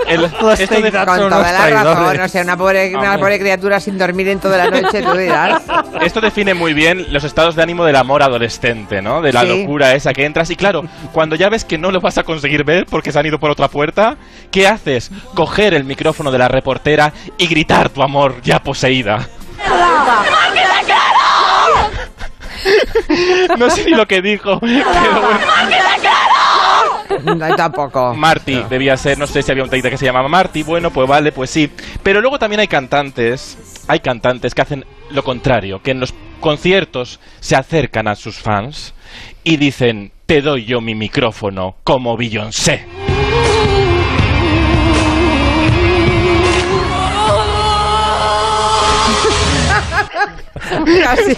El- 0.07 0.23
Los 0.41 0.61
esto 0.61 0.81
de- 0.81 0.91
Con 0.93 1.07
son 1.07 1.17
toda 1.17 1.27
unos 1.27 1.53
la 1.53 1.71
razón, 1.71 2.21
o 2.21 2.29
sea, 2.29 2.43
una 2.43 2.57
pobre, 2.57 2.95
una 2.97 3.19
pobre 3.19 3.39
criatura 3.39 3.81
sin 3.81 3.99
dormir 3.99 4.29
en 4.29 4.39
toda 4.41 4.57
la 4.59 4.71
noche, 4.71 5.03
tú 5.03 5.17
dirás. 5.17 5.63
Esto 6.01 6.21
define 6.21 6.55
muy 6.55 6.73
bien 6.75 7.07
los 7.13 7.25
estados 7.25 7.55
de 7.57 7.63
ánimo 7.63 7.85
del 7.85 7.97
amor 7.97 8.23
adolescente, 8.23 9.03
¿no? 9.03 9.21
De 9.21 9.33
la 9.33 9.43
Sí. 9.43 9.49
locura 9.63 9.95
esa 9.95 10.13
que 10.13 10.25
entras. 10.25 10.51
Y 10.51 10.57
claro, 10.57 10.85
cuando 11.13 11.37
ya 11.37 11.49
ves 11.49 11.65
que 11.65 11.79
no 11.79 11.91
lo 11.91 12.01
vas 12.01 12.19
a 12.19 12.23
conseguir 12.23 12.65
ver 12.65 12.87
porque 12.87 13.13
se 13.13 13.19
han 13.19 13.27
ido 13.27 13.39
por 13.39 13.51
otra 13.51 13.69
puerta, 13.69 14.17
¿qué 14.51 14.67
haces? 14.69 15.11
Coger 15.35 15.75
el 15.75 15.85
micrófono 15.85 16.31
de 16.31 16.39
la 16.39 16.49
reportera 16.49 17.13
y 17.37 17.47
gritar 17.47 17.89
tu 17.91 18.03
amor 18.03 18.37
ya 18.43 18.59
poseída. 18.61 19.29
No 23.59 23.71
sé 23.71 23.85
ni 23.85 23.93
lo 23.93 24.07
que 24.07 24.23
dijo, 24.23 24.61
pero 24.61 25.23
bueno. 25.23 25.39
No, 27.37 27.57
tampoco. 27.57 28.15
Marty 28.15 28.65
debía 28.69 28.97
ser, 28.97 29.19
no 29.19 29.27
sé 29.27 29.43
si 29.43 29.51
había 29.51 29.65
un 29.65 29.71
taita 29.71 29.91
que 29.91 29.97
se 29.97 30.05
llamaba 30.05 30.29
Marty, 30.29 30.63
bueno, 30.63 30.91
pues 30.91 31.09
vale, 31.09 31.33
pues 31.33 31.51
sí. 31.51 31.71
Pero 32.03 32.21
luego 32.21 32.39
también 32.39 32.61
hay 32.61 32.69
cantantes, 32.69 33.85
hay 33.89 34.01
cantantes 34.01 34.55
que 34.55 34.63
hacen 34.63 34.85
lo 35.11 35.25
contrario, 35.25 35.83
que 35.83 35.93
en 35.93 36.01
los 36.01 36.15
conciertos 36.41 37.21
se 37.41 37.57
acercan 37.57 38.09
a 38.09 38.15
sus 38.15 38.39
fans 38.39 38.95
y 39.43 39.57
dicen, 39.57 40.13
te 40.27 40.43
doy 40.43 40.65
yo 40.65 40.81
mi 40.81 40.95
micrófono 40.95 41.77
como 41.85 42.17
Beyoncé. 42.17 42.87
Casi 51.05 51.37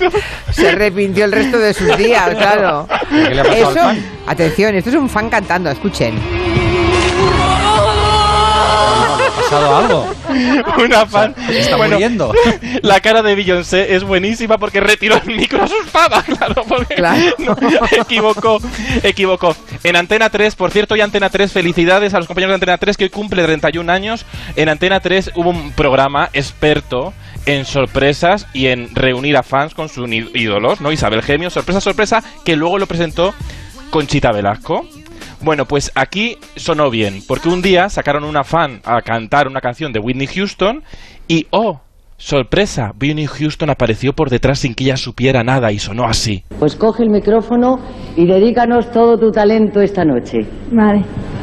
se 0.53 0.69
arrepintió 0.69 1.25
el 1.25 1.33
resto 1.33 1.59
de 1.59 1.75
sus 1.75 1.97
días, 1.97 2.35
claro. 2.37 2.87
¿Qué 3.11 3.35
le 3.35 3.41
ha 3.41 3.45
pasado 3.45 3.67
al 3.69 3.73
Eso, 3.77 3.81
fan? 3.81 4.07
atención, 4.27 4.75
esto 4.75 4.91
es 4.91 4.97
un 4.97 5.09
fan 5.09 5.29
cantando, 5.31 5.71
escuchen. 5.71 6.15
¿Le 9.19 9.27
ha 9.27 9.31
pasado 9.31 9.77
algo? 9.77 10.15
Una 10.85 11.07
fan. 11.07 11.35
Se 11.47 11.59
está 11.61 11.77
Bueno, 11.77 11.95
muriendo. 11.95 12.33
La 12.83 13.01
cara 13.01 13.23
de 13.23 13.35
Beyoncé 13.35 13.95
es 13.95 14.05
buenísima 14.05 14.59
porque 14.59 14.81
retiró 14.81 15.17
el 15.25 15.37
micro 15.37 15.63
a 15.63 15.69
su 15.69 15.75
espada, 15.85 16.23
claro, 16.27 16.63
porque 16.69 16.95
Claro. 16.95 17.21
no, 17.39 17.57
equivocó, 18.01 18.59
equivocó. 19.03 19.57
En 19.83 19.97
Antena 19.97 20.31
3, 20.31 20.55
por 20.57 20.71
cierto, 20.71 20.95
y 20.97 21.01
Antena 21.01 21.31
3, 21.31 21.53
felicidades 21.53 22.15
a 22.15 22.19
los 22.19 22.27
compañeros 22.27 22.53
de 22.53 22.55
Antena 22.57 22.79
3 22.79 22.97
que 22.97 23.05
hoy 23.05 23.11
cumple 23.11 23.43
31 23.43 23.91
años. 23.93 24.25
En 24.57 24.69
Antena 24.69 25.01
3 25.01 25.33
hubo 25.35 25.51
un 25.51 25.73
programa 25.73 26.31
experto 26.33 27.13
en 27.47 27.65
sorpresas 27.65 28.47
y 28.53 28.67
en 28.67 28.95
reunir 28.95 29.37
a 29.37 29.43
fans 29.43 29.75
con 29.75 29.89
sus 29.89 30.09
ídolos, 30.09 30.81
¿no? 30.81 30.93
Isabel 30.93 31.23
Gemio, 31.23 31.51
sorpresa, 31.51 31.81
sorpresa, 31.81 32.23
que 32.45 32.57
luego 32.57 32.79
lo 32.79 32.87
presentó 32.87 33.35
Conchita 33.91 34.33
Velasco. 34.33 34.85
Bueno, 35.43 35.65
pues 35.65 35.91
aquí 35.95 36.37
sonó 36.57 36.91
bien, 36.91 37.21
porque 37.27 37.49
un 37.49 37.63
día 37.63 37.89
sacaron 37.89 38.25
una 38.25 38.45
fan 38.45 38.81
a 38.85 39.01
cantar 39.01 39.49
una 39.49 39.61
canción 39.61 39.93
de 39.93 39.99
Whitney 39.99 40.27
Houston 40.27 40.83
y, 41.29 41.47
oh, 41.51 41.81
sorpresa, 42.19 42.93
Whitney 43.01 43.27
Houston 43.27 43.71
apareció 43.71 44.13
por 44.13 44.29
detrás 44.29 44.59
sin 44.59 44.75
que 44.75 44.85
ella 44.85 44.99
supiera 44.99 45.43
nada 45.43 45.73
y 45.73 45.79
sonó 45.79 46.05
así. 46.05 46.45
Pues 46.59 46.77
coge 46.77 47.05
el 47.05 47.11
micrófono 47.11 47.79
y 48.17 48.27
dedícanos 48.27 48.91
todo 48.91 49.19
tu 49.19 49.31
talento 49.31 49.81
esta 49.81 50.05
noche. 50.05 50.41
Vale. 50.71 51.03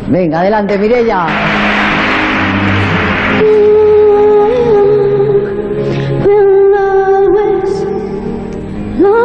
Venga, 0.10 0.42
adelante, 0.42 0.77
Mirella. 0.77 1.97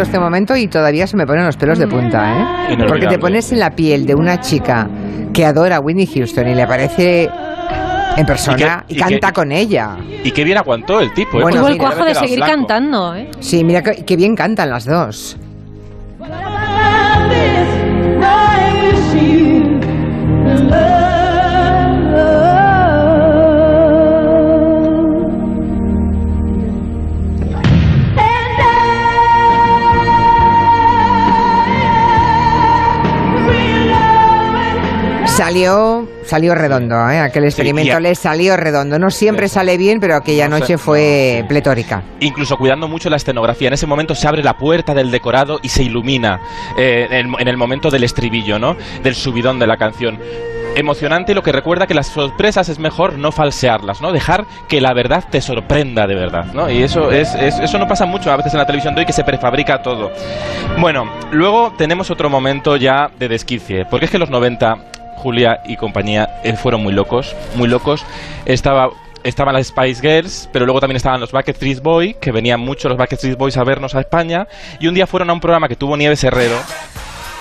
recuerdo 0.00 0.02
este 0.02 0.18
momento 0.18 0.56
y 0.56 0.66
todavía 0.68 1.06
se 1.06 1.16
me 1.16 1.26
ponen 1.26 1.44
los 1.44 1.56
pelos 1.56 1.78
de 1.78 1.86
punta, 1.86 2.68
¿eh? 2.70 2.76
Porque 2.88 3.06
te 3.06 3.18
pones 3.18 3.52
en 3.52 3.58
la 3.60 3.70
piel 3.70 4.06
de 4.06 4.14
una 4.14 4.40
chica 4.40 4.88
que 5.32 5.44
adora 5.44 5.76
a 5.76 5.80
Whitney 5.80 6.06
Houston 6.06 6.48
y 6.48 6.54
le 6.54 6.62
aparece 6.62 7.28
en 8.16 8.26
persona 8.26 8.84
y, 8.88 8.94
Y 8.94 8.96
que- 8.96 9.00
y 9.00 9.02
canta 9.02 9.26
que- 9.28 9.32
con 9.34 9.52
ella. 9.52 9.96
Y 10.24 10.30
qué 10.30 10.42
bien 10.44 10.56
aguantó 10.58 11.00
el 11.00 11.12
tipo, 11.12 11.38
¿eh? 11.38 11.42
Bueno, 11.42 11.58
Tuvo 11.58 11.68
el 11.68 11.74
sí, 11.74 11.78
cuajo 11.78 12.04
de 12.04 12.14
seguir 12.14 12.40
cantando, 12.40 13.14
¿eh? 13.14 13.30
Sí, 13.40 13.62
mira 13.62 13.82
qué, 13.82 14.04
qué 14.04 14.16
bien 14.16 14.34
cantan 14.34 14.70
las 14.70 14.84
dos. 14.86 15.36
Salió, 35.44 36.06
salió 36.26 36.54
redondo, 36.54 37.08
¿eh? 37.08 37.18
Aquel 37.18 37.44
experimento 37.44 37.98
le 37.98 38.14
salió 38.14 38.58
redondo. 38.58 38.98
No 38.98 39.08
siempre 39.08 39.48
sale 39.48 39.78
bien, 39.78 39.98
pero 39.98 40.14
aquella 40.14 40.46
No 40.50 40.56
sé, 40.56 40.60
noche 40.60 40.76
fue 40.76 41.46
pletórica. 41.48 42.02
incluso 42.20 42.58
cuidando 42.58 42.88
mucho 42.88 43.08
la 43.08 43.16
escenografía. 43.16 43.68
En 43.68 43.72
ese 43.72 43.86
momento 43.86 44.14
se 44.14 44.28
abre 44.28 44.42
la 44.42 44.58
puerta 44.58 44.92
del 44.92 45.10
decorado 45.10 45.58
y 45.62 45.70
se 45.70 45.82
ilumina 45.82 46.42
eh, 46.76 47.06
en, 47.10 47.32
en 47.38 47.48
el 47.48 47.56
momento 47.56 47.90
del 47.90 48.04
estribillo, 48.04 48.58
¿no? 48.58 48.76
Del 49.02 49.14
subidón 49.14 49.58
de 49.58 49.66
la 49.66 49.78
canción. 49.78 50.18
Emocionante 50.76 51.32
y 51.32 51.34
lo 51.34 51.42
que 51.42 51.52
recuerda 51.52 51.86
que 51.86 51.94
las 51.94 52.08
sorpresas 52.08 52.68
es 52.68 52.78
mejor 52.78 53.14
no 53.18 53.32
falsearlas, 53.32 54.02
¿no? 54.02 54.12
Dejar 54.12 54.44
que 54.68 54.82
la 54.82 54.92
verdad 54.92 55.24
te 55.30 55.40
sorprenda 55.40 56.06
de 56.06 56.16
verdad, 56.16 56.52
¿no? 56.52 56.70
Y 56.70 56.82
eso 56.82 57.10
es, 57.10 57.34
es- 57.34 57.58
eso 57.60 57.78
no 57.78 57.88
pasa 57.88 58.04
mucho 58.04 58.30
a 58.30 58.36
veces 58.36 58.52
en 58.52 58.58
la 58.58 58.66
televisión 58.66 58.94
de 58.94 59.00
hoy 59.00 59.06
que 59.06 59.14
se 59.14 59.24
prefabrica 59.24 59.80
todo. 59.80 60.12
Bueno, 60.78 61.10
luego 61.32 61.72
tenemos 61.78 62.10
otro 62.10 62.28
momento 62.28 62.76
ya 62.76 63.10
de 63.18 63.26
desquicie, 63.28 63.86
porque 63.86 64.04
es 64.04 64.10
que 64.10 64.18
los 64.18 64.28
90 64.28 64.76
Julia 65.20 65.60
y 65.66 65.76
compañía 65.76 66.40
eh, 66.42 66.54
fueron 66.54 66.82
muy 66.82 66.92
locos, 66.92 67.36
muy 67.54 67.68
locos. 67.68 68.04
Estaba 68.46 68.90
estaban 69.22 69.54
las 69.54 69.68
Spice 69.68 70.00
Girls, 70.00 70.48
pero 70.52 70.64
luego 70.64 70.80
también 70.80 70.96
estaban 70.96 71.20
los 71.20 71.32
Backstreet 71.32 71.80
Boys, 71.82 72.16
que 72.16 72.32
venían 72.32 72.60
mucho 72.60 72.88
los 72.88 72.96
Backstreet 72.96 73.36
Boys 73.36 73.56
a 73.56 73.64
vernos 73.64 73.94
a 73.94 74.00
España, 74.00 74.48
y 74.78 74.88
un 74.88 74.94
día 74.94 75.06
fueron 75.06 75.30
a 75.30 75.32
un 75.32 75.40
programa 75.40 75.68
que 75.68 75.76
tuvo 75.76 75.96
Nieves 75.96 76.24
Herrero. 76.24 76.56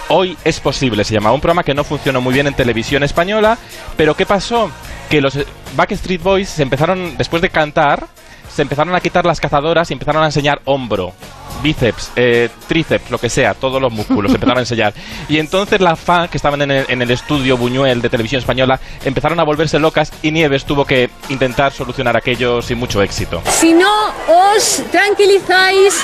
Hoy 0.09 0.37
es 0.43 0.59
posible, 0.59 1.03
se 1.03 1.13
llamaba 1.13 1.35
un 1.35 1.41
programa 1.41 1.63
que 1.63 1.73
no 1.73 1.83
funcionó 1.83 2.19
muy 2.19 2.33
bien 2.33 2.47
en 2.47 2.53
televisión 2.53 3.03
española, 3.03 3.57
pero 3.95 4.15
¿qué 4.15 4.25
pasó? 4.25 4.71
Que 5.09 5.21
los 5.21 5.37
Backstreet 5.75 6.21
Boys 6.21 6.49
se 6.49 6.63
empezaron, 6.63 7.15
después 7.17 7.41
de 7.41 7.49
cantar, 7.49 8.07
se 8.49 8.63
empezaron 8.63 8.95
a 8.95 8.99
quitar 8.99 9.25
las 9.25 9.39
cazadoras 9.39 9.89
y 9.89 9.93
empezaron 9.93 10.23
a 10.23 10.25
enseñar 10.25 10.61
hombro, 10.65 11.13
bíceps, 11.61 12.11
eh, 12.15 12.49
tríceps, 12.67 13.11
lo 13.11 13.17
que 13.17 13.29
sea, 13.29 13.53
todos 13.53 13.81
los 13.81 13.91
músculos, 13.91 14.31
empezaron 14.33 14.57
a 14.57 14.61
enseñar. 14.61 14.93
Y 15.27 15.39
entonces 15.39 15.81
las 15.81 15.99
fans 15.99 16.29
que 16.29 16.37
estaban 16.37 16.61
en 16.61 16.71
el, 16.71 16.85
en 16.87 17.01
el 17.01 17.11
estudio 17.11 17.57
Buñuel 17.57 18.01
de 18.01 18.09
televisión 18.09 18.39
española 18.39 18.79
empezaron 19.03 19.39
a 19.39 19.43
volverse 19.43 19.79
locas 19.79 20.11
y 20.21 20.31
Nieves 20.31 20.65
tuvo 20.65 20.85
que 20.85 21.09
intentar 21.29 21.71
solucionar 21.71 22.15
aquello 22.15 22.61
sin 22.61 22.77
mucho 22.77 23.01
éxito. 23.01 23.41
Si 23.59 23.73
no 23.73 23.89
os 24.27 24.83
tranquilizáis, 24.91 26.03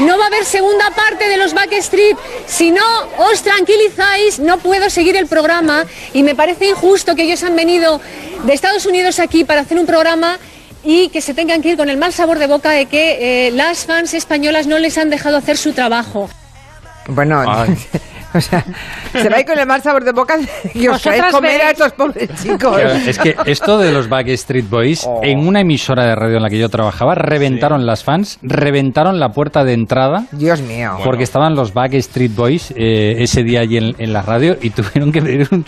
no 0.00 0.18
va 0.18 0.24
a 0.24 0.26
haber 0.26 0.44
segunda 0.44 0.90
parte 0.90 1.28
de 1.28 1.36
los 1.36 1.54
Backstreet. 1.54 2.16
Si 2.46 2.70
no 2.70 2.84
os 3.18 3.42
tranquilizáis, 3.42 4.38
no 4.40 4.58
puedo 4.58 4.90
seguir 4.90 5.16
el 5.16 5.26
programa. 5.26 5.84
Y 6.12 6.22
me 6.22 6.34
parece 6.34 6.68
injusto 6.68 7.14
que 7.14 7.22
ellos 7.22 7.42
han 7.42 7.54
venido 7.54 8.00
de 8.44 8.52
Estados 8.52 8.86
Unidos 8.86 9.18
aquí 9.20 9.44
para 9.44 9.60
hacer 9.60 9.78
un 9.78 9.86
programa 9.86 10.38
y 10.84 11.08
que 11.08 11.20
se 11.20 11.34
tengan 11.34 11.62
que 11.62 11.70
ir 11.70 11.76
con 11.76 11.88
el 11.88 11.96
mal 11.96 12.12
sabor 12.12 12.38
de 12.38 12.46
boca 12.46 12.70
de 12.70 12.86
que 12.86 13.46
eh, 13.46 13.50
las 13.50 13.86
fans 13.86 14.14
españolas 14.14 14.66
no 14.66 14.78
les 14.78 14.98
han 14.98 15.10
dejado 15.10 15.36
hacer 15.36 15.56
su 15.56 15.72
trabajo. 15.72 16.28
Bueno. 17.08 17.44
o 18.38 18.40
sea, 18.40 18.64
se 19.12 19.28
va 19.28 19.36
a 19.36 19.40
ir 19.40 19.46
con 19.46 19.58
el 19.58 19.66
mal 19.66 19.82
sabor 19.82 20.04
de 20.04 20.12
boca 20.12 20.34
que 20.72 20.88
os 20.88 20.94
Vosotras 20.96 21.00
traéis 21.02 21.34
comer 21.34 21.60
a 21.62 21.70
estos 21.70 21.92
pobres 21.92 22.28
chicos. 22.42 22.76
Claro, 22.76 22.90
es 22.94 23.18
que 23.18 23.36
esto 23.46 23.78
de 23.78 23.92
los 23.92 24.08
Backstreet 24.08 24.68
Boys, 24.68 25.04
Oh. 25.06 25.20
en 25.22 25.46
una 25.46 25.60
emisora 25.60 26.04
de 26.04 26.14
radio 26.14 26.36
en 26.38 26.42
la 26.42 26.48
que 26.50 26.58
yo 26.58 26.68
trabajaba, 26.68 27.14
reventaron 27.14 27.84
las 27.86 28.04
fans, 28.04 28.38
reventaron 28.42 29.18
la 29.20 29.28
puerta 29.30 29.64
de 29.64 29.72
entrada. 29.74 30.24
Dios 30.32 30.60
mío. 30.62 30.98
Porque 31.04 31.22
estaban 31.24 31.54
los 31.54 31.72
Backstreet 31.74 32.34
Boys 32.34 32.72
eh, 32.76 33.16
ese 33.18 33.42
día 33.42 33.60
allí 33.60 33.76
en, 33.76 33.94
en 33.98 34.12
la 34.12 34.22
radio 34.22 34.56
y 34.60 34.70
tuvieron 34.70 35.12
que 35.12 35.20
pedir 35.22 35.48
un, 35.50 35.64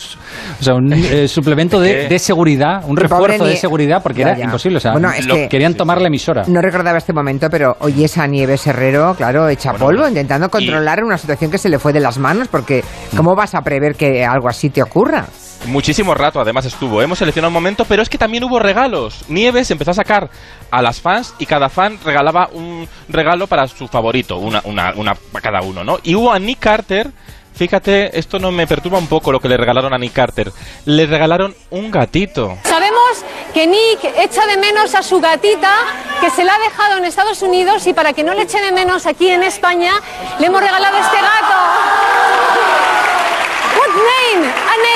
o 0.60 0.62
sea, 0.62 0.74
un 0.74 0.92
eh, 0.92 1.28
suplemento 1.28 1.80
de, 1.80 2.08
de 2.08 2.18
seguridad, 2.18 2.82
un 2.86 2.96
refuerzo 2.96 3.44
de 3.44 3.56
seguridad 3.56 4.02
porque 4.02 4.20
Ya, 4.20 4.28
era 4.30 4.38
ya. 4.38 4.44
imposible. 4.44 4.78
O 4.78 4.80
sea, 4.80 4.92
Bueno, 4.92 5.10
es 5.12 5.26
lo- 5.26 5.34
que- 5.34 5.48
querían 5.48 5.74
tomar 5.74 6.00
la 6.00 6.08
emisora. 6.08 6.44
No 6.46 6.60
recordaba 6.62 6.98
este 6.98 7.12
momento, 7.12 7.48
pero 7.50 7.76
hoy 7.80 8.04
esa 8.04 8.26
Nieves 8.26 8.66
Herrero, 8.66 9.14
claro, 9.16 9.48
echa 9.48 9.72
polvo, 9.74 10.08
intentando 10.08 10.48
controlar 10.48 11.04
una 11.04 11.18
situación 11.18 11.50
que 11.50 11.58
se 11.58 11.68
le 11.68 11.78
fue 11.78 11.92
de 11.92 12.00
las 12.00 12.18
manos, 12.18 12.48
porque 12.56 12.82
¿cómo 13.14 13.34
vas 13.34 13.54
a 13.54 13.60
prever 13.60 13.96
que 13.96 14.24
algo 14.24 14.48
así 14.48 14.70
te 14.70 14.82
ocurra? 14.82 15.26
Muchísimo 15.66 16.14
rato, 16.14 16.40
además 16.40 16.64
estuvo. 16.64 17.02
Hemos 17.02 17.18
seleccionado 17.18 17.50
un 17.50 17.54
momento, 17.54 17.84
pero 17.84 18.00
es 18.00 18.08
que 18.08 18.16
también 18.16 18.44
hubo 18.44 18.58
regalos. 18.58 19.26
Nieves 19.28 19.70
empezó 19.70 19.90
a 19.90 19.94
sacar 19.94 20.30
a 20.70 20.80
las 20.80 21.02
fans 21.02 21.34
y 21.38 21.44
cada 21.44 21.68
fan 21.68 21.98
regalaba 22.02 22.48
un 22.50 22.88
regalo 23.10 23.46
para 23.46 23.68
su 23.68 23.88
favorito, 23.88 24.38
una, 24.38 24.62
una, 24.64 24.94
una 24.96 25.14
para 25.14 25.42
cada 25.42 25.60
uno, 25.60 25.84
¿no? 25.84 25.98
Y 26.02 26.14
hubo 26.14 26.32
a 26.32 26.38
Nick 26.38 26.60
Carter. 26.60 27.10
Fíjate, 27.54 28.18
esto 28.18 28.38
no 28.38 28.50
me 28.50 28.66
perturba 28.66 28.98
un 28.98 29.06
poco 29.06 29.32
lo 29.32 29.40
que 29.40 29.48
le 29.48 29.58
regalaron 29.58 29.92
a 29.92 29.98
Nick 29.98 30.14
Carter. 30.14 30.50
Le 30.86 31.04
regalaron 31.04 31.54
un 31.70 31.90
gatito. 31.90 32.56
Sabemos 32.64 33.24
que 33.52 33.66
Nick 33.66 34.02
echa 34.18 34.46
de 34.46 34.56
menos 34.56 34.94
a 34.94 35.02
su 35.02 35.20
gatita, 35.20 35.74
que 36.22 36.30
se 36.30 36.42
la 36.44 36.54
ha 36.54 36.58
dejado 36.58 36.96
en 36.96 37.04
Estados 37.04 37.42
Unidos 37.42 37.86
y 37.86 37.92
para 37.92 38.14
que 38.14 38.24
no 38.24 38.32
le 38.32 38.42
eche 38.42 38.60
de 38.60 38.72
menos 38.72 39.04
aquí 39.04 39.28
en 39.28 39.42
España, 39.42 39.92
le 40.38 40.46
hemos 40.46 40.60
regalado 40.62 40.96
este 40.96 41.16
gato. 41.16 42.05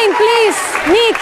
Name? 0.00 0.14
Please. 0.16 0.58
Nick. 0.92 1.16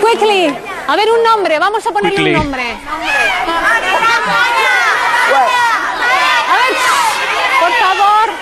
Quickly. 0.00 0.54
A 0.86 0.96
ver, 0.96 1.08
un 1.10 1.22
nombre. 1.24 1.58
Vamos 1.58 1.86
a 1.86 1.90
ponerle 1.90 2.16
Quickly. 2.16 2.34
un 2.34 2.42
nombre. 2.42 2.62
A 2.62 2.96
ver, 6.56 6.74
por 7.60 7.72
favor. 7.72 8.34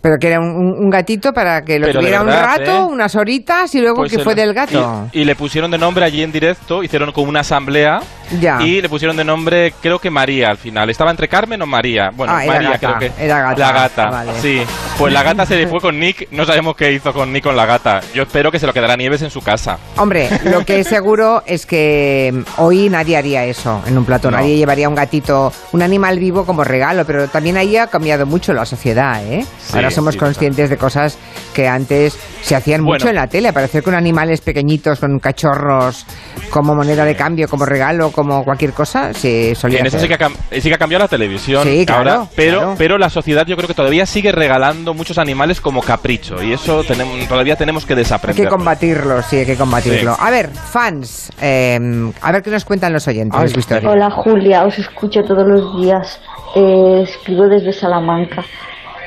Pero 0.00 0.16
que 0.20 0.28
era 0.28 0.40
un, 0.40 0.88
gatito 0.90 1.32
para 1.32 1.62
que 1.62 1.78
lo 1.78 1.86
Pero 1.86 1.98
tuviera 2.00 2.22
verdad, 2.22 2.38
un 2.38 2.58
rato, 2.64 2.70
¿eh? 2.70 2.84
unas 2.92 3.14
horitas 3.16 3.74
y 3.74 3.80
luego 3.80 3.96
Pues 3.96 4.10
que 4.12 4.18
el- 4.18 4.24
fue 4.24 4.34
del 4.34 4.54
gato. 4.54 5.08
Y, 5.12 5.20
y 5.20 5.24
le 5.24 5.34
pusieron 5.34 5.70
de 5.70 5.78
nombre 5.78 6.04
allí 6.04 6.22
en 6.22 6.32
directo, 6.32 6.82
hicieron 6.82 7.12
como 7.12 7.28
una 7.28 7.40
asamblea. 7.40 8.00
Ya. 8.40 8.60
Y 8.62 8.80
le 8.82 8.88
pusieron 8.88 9.16
de 9.16 9.24
nombre, 9.24 9.72
creo 9.80 9.98
que 9.98 10.10
María 10.10 10.50
al 10.50 10.58
final. 10.58 10.90
Estaba 10.90 11.10
entre 11.10 11.28
Carmen 11.28 11.60
o 11.62 11.66
María. 11.66 12.10
Bueno, 12.14 12.32
Ah, 12.34 12.42
María 12.46 12.70
gata, 12.70 12.78
creo 12.98 12.98
que. 13.16 13.24
era 13.24 13.40
gata, 13.40 13.58
La 13.60 13.72
gata, 13.72 14.10
vale. 14.10 14.32
sí. 14.40 14.62
Pues 14.98 15.12
la 15.12 15.22
gata 15.22 15.46
se 15.46 15.56
le 15.56 15.66
fue 15.68 15.80
con 15.80 15.98
Nick. 15.98 16.28
No 16.32 16.44
sabemos 16.44 16.76
qué 16.76 16.92
hizo 16.92 17.12
con 17.12 17.32
Nick 17.32 17.44
con 17.44 17.56
la 17.56 17.66
gata. 17.66 18.00
Yo 18.14 18.24
espero 18.24 18.50
que 18.50 18.58
se 18.58 18.66
lo 18.66 18.72
quedará 18.72 18.96
Nieves 18.96 19.22
en 19.22 19.30
su 19.30 19.40
casa. 19.40 19.78
Hombre, 19.96 20.28
lo 20.44 20.64
que 20.64 20.80
es 20.80 20.88
seguro 20.88 21.42
es 21.46 21.66
que 21.66 22.32
mm, 22.34 22.60
hoy 22.60 22.88
nadie 22.88 23.16
haría 23.16 23.44
eso 23.44 23.82
en 23.86 23.96
un 23.96 24.04
plato. 24.04 24.30
No. 24.30 24.36
Nadie 24.38 24.56
llevaría 24.56 24.88
un 24.88 24.94
gatito, 24.94 25.52
un 25.72 25.82
animal 25.82 26.18
vivo 26.18 26.44
como 26.44 26.64
regalo, 26.64 27.04
pero 27.04 27.28
también 27.28 27.56
ahí 27.56 27.76
ha 27.76 27.86
cambiado 27.86 28.26
mucho 28.26 28.52
la 28.52 28.64
sociedad, 28.66 29.22
¿eh? 29.24 29.44
Sí, 29.60 29.76
Ahora 29.76 29.90
somos 29.90 30.14
sí, 30.14 30.18
conscientes 30.20 30.68
de 30.70 30.76
cosas 30.76 31.16
que 31.54 31.68
antes 31.68 32.18
se 32.42 32.54
hacían 32.56 32.84
Bueno. 32.84 32.94
mucho 32.94 33.08
en 33.08 33.14
la 33.16 33.26
tele, 33.26 33.48
aparecer 33.48 33.82
con 33.82 33.94
animales 33.94 34.40
pequeñitos, 34.40 35.00
con 35.00 35.18
cachorros, 35.18 36.06
como 36.50 36.74
moneda 36.74 37.04
de 37.04 37.14
cambio, 37.14 37.48
como 37.48 37.64
regalo, 37.66 38.10
como 38.10 38.44
cualquier 38.44 38.72
cosa, 38.72 39.12
se 39.12 39.54
solía 39.54 39.80
En 39.80 39.86
eso 39.86 39.96
hacer. 39.98 40.08
sí 40.10 40.16
que, 40.16 40.24
ha, 40.24 40.60
sí 40.60 40.68
que 40.68 40.74
ha 40.74 40.78
cambiado 40.78 41.04
la 41.04 41.08
televisión 41.08 41.64
Sí, 41.64 41.84
claro, 41.84 42.10
ahora, 42.10 42.26
pero, 42.34 42.58
claro. 42.58 42.74
pero 42.78 42.98
la 42.98 43.10
sociedad 43.10 43.46
yo 43.46 43.56
creo 43.56 43.68
que 43.68 43.74
todavía 43.74 44.06
sigue 44.06 44.32
regalando 44.32 44.94
muchos 44.94 45.18
animales 45.18 45.60
como 45.60 45.82
capricho 45.82 46.42
y 46.42 46.52
eso 46.52 46.82
tenemos, 46.84 47.26
todavía 47.28 47.56
tenemos 47.56 47.84
que 47.84 47.92
Hay 47.94 47.98
desaprender. 47.98 48.44
que 48.44 48.50
combatirlo, 48.50 49.22
sí, 49.22 49.36
hay 49.38 49.46
que 49.46 49.56
combatirlo. 49.56 50.14
Sí. 50.14 50.20
A 50.22 50.30
ver, 50.30 50.48
fans, 50.50 51.30
eh, 51.40 51.78
a 52.20 52.32
ver 52.32 52.42
qué 52.42 52.50
nos 52.50 52.64
cuentan 52.64 52.92
los 52.92 53.06
oyentes. 53.08 53.54
Hola 53.84 54.10
Julia, 54.10 54.64
os 54.64 54.78
escucho 54.78 55.22
todos 55.22 55.46
los 55.46 55.80
días. 55.80 56.20
Eh, 56.56 57.02
escribo 57.02 57.46
desde 57.48 57.72
Salamanca. 57.72 58.42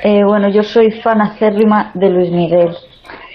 Eh, 0.03 0.23
bueno, 0.25 0.49
yo 0.49 0.63
soy 0.63 0.91
fan 1.01 1.21
acérrima 1.21 1.91
de 1.95 2.09
Luis 2.09 2.31
Miguel. 2.31 2.69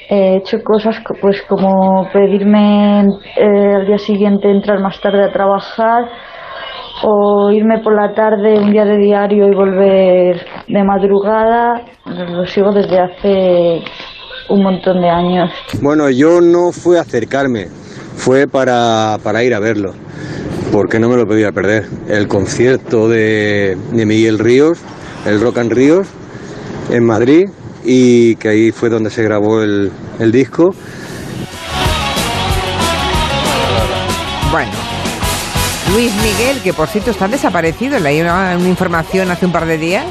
He 0.09 0.37
hecho 0.37 0.59
cosas 0.63 0.97
co- 1.05 1.15
pues 1.21 1.43
como 1.49 2.09
pedirme 2.13 3.01
eh, 3.37 3.75
al 3.75 3.87
día 3.87 3.99
siguiente 3.99 4.49
entrar 4.51 4.81
más 4.81 5.01
tarde 5.01 5.25
a 5.25 5.33
trabajar 5.33 6.05
o 7.05 7.51
irme 7.51 7.81
por 7.83 7.95
la 7.95 8.15
tarde 8.15 8.59
un 8.59 8.71
día 8.73 8.85
de 8.85 8.99
diario 8.99 9.49
y 9.49 9.55
volver 9.55 10.47
de 10.69 10.85
madrugada. 10.85 11.83
Lo 12.07 12.47
sigo 12.47 12.73
desde 12.73 12.99
hace 13.01 13.83
un 14.49 14.63
montón 14.63 15.01
de 15.01 15.09
años. 15.09 15.51
Bueno, 15.83 16.09
yo 16.11 16.41
no 16.41 16.71
fui 16.73 16.97
a 16.97 17.01
acercarme, 17.01 17.67
fue 18.15 18.47
para, 18.47 19.17
para 19.25 19.43
ir 19.43 19.55
a 19.55 19.61
verlo, 19.61 19.93
porque 20.73 21.01
no 21.01 21.09
me 21.09 21.17
lo 21.17 21.27
podía 21.27 21.51
perder. 21.51 21.85
El 22.09 22.29
concierto 22.29 23.09
de, 23.09 23.77
de 23.93 24.07
Miguel 24.07 24.39
Ríos, 24.39 24.81
el 25.27 25.41
Rock 25.41 25.59
and 25.59 25.73
Ríos, 25.73 26.09
en 26.91 27.05
Madrid, 27.05 27.47
y 27.87 28.35
que 28.37 28.49
ahí 28.49 28.73
fue 28.73 28.89
donde 28.89 29.11
se 29.11 29.23
grabó 29.23 29.63
el, 29.63 29.93
el 30.19 30.33
disco. 30.33 30.75
Bueno, 34.51 34.73
Luis 35.93 36.13
Miguel, 36.17 36.61
que 36.63 36.73
por 36.73 36.89
cierto 36.89 37.13
está 37.13 37.29
desaparecido, 37.29 37.99
leí 38.01 38.21
una, 38.21 38.57
una 38.57 38.69
información 38.69 39.31
hace 39.31 39.47
un 39.47 39.53
par 39.53 39.67
de 39.67 39.79
días 39.79 40.07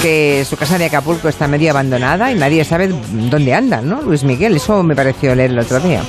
que 0.00 0.44
su 0.48 0.56
casa 0.56 0.78
de 0.78 0.86
Acapulco 0.86 1.28
está 1.28 1.46
medio 1.46 1.70
abandonada 1.70 2.32
y 2.32 2.34
nadie 2.34 2.64
sabe 2.64 2.88
dónde 2.88 3.54
anda, 3.54 3.80
¿no? 3.82 4.02
Luis 4.02 4.24
Miguel, 4.24 4.56
eso 4.56 4.82
me 4.82 4.96
pareció 4.96 5.34
leer 5.34 5.52
el 5.52 5.58
otro 5.58 5.78
día. 5.80 6.00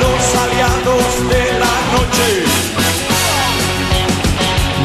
Los 0.00 0.36
aliados 0.36 1.28
de 1.28 1.58
la 1.58 1.66
noche. 1.92 2.44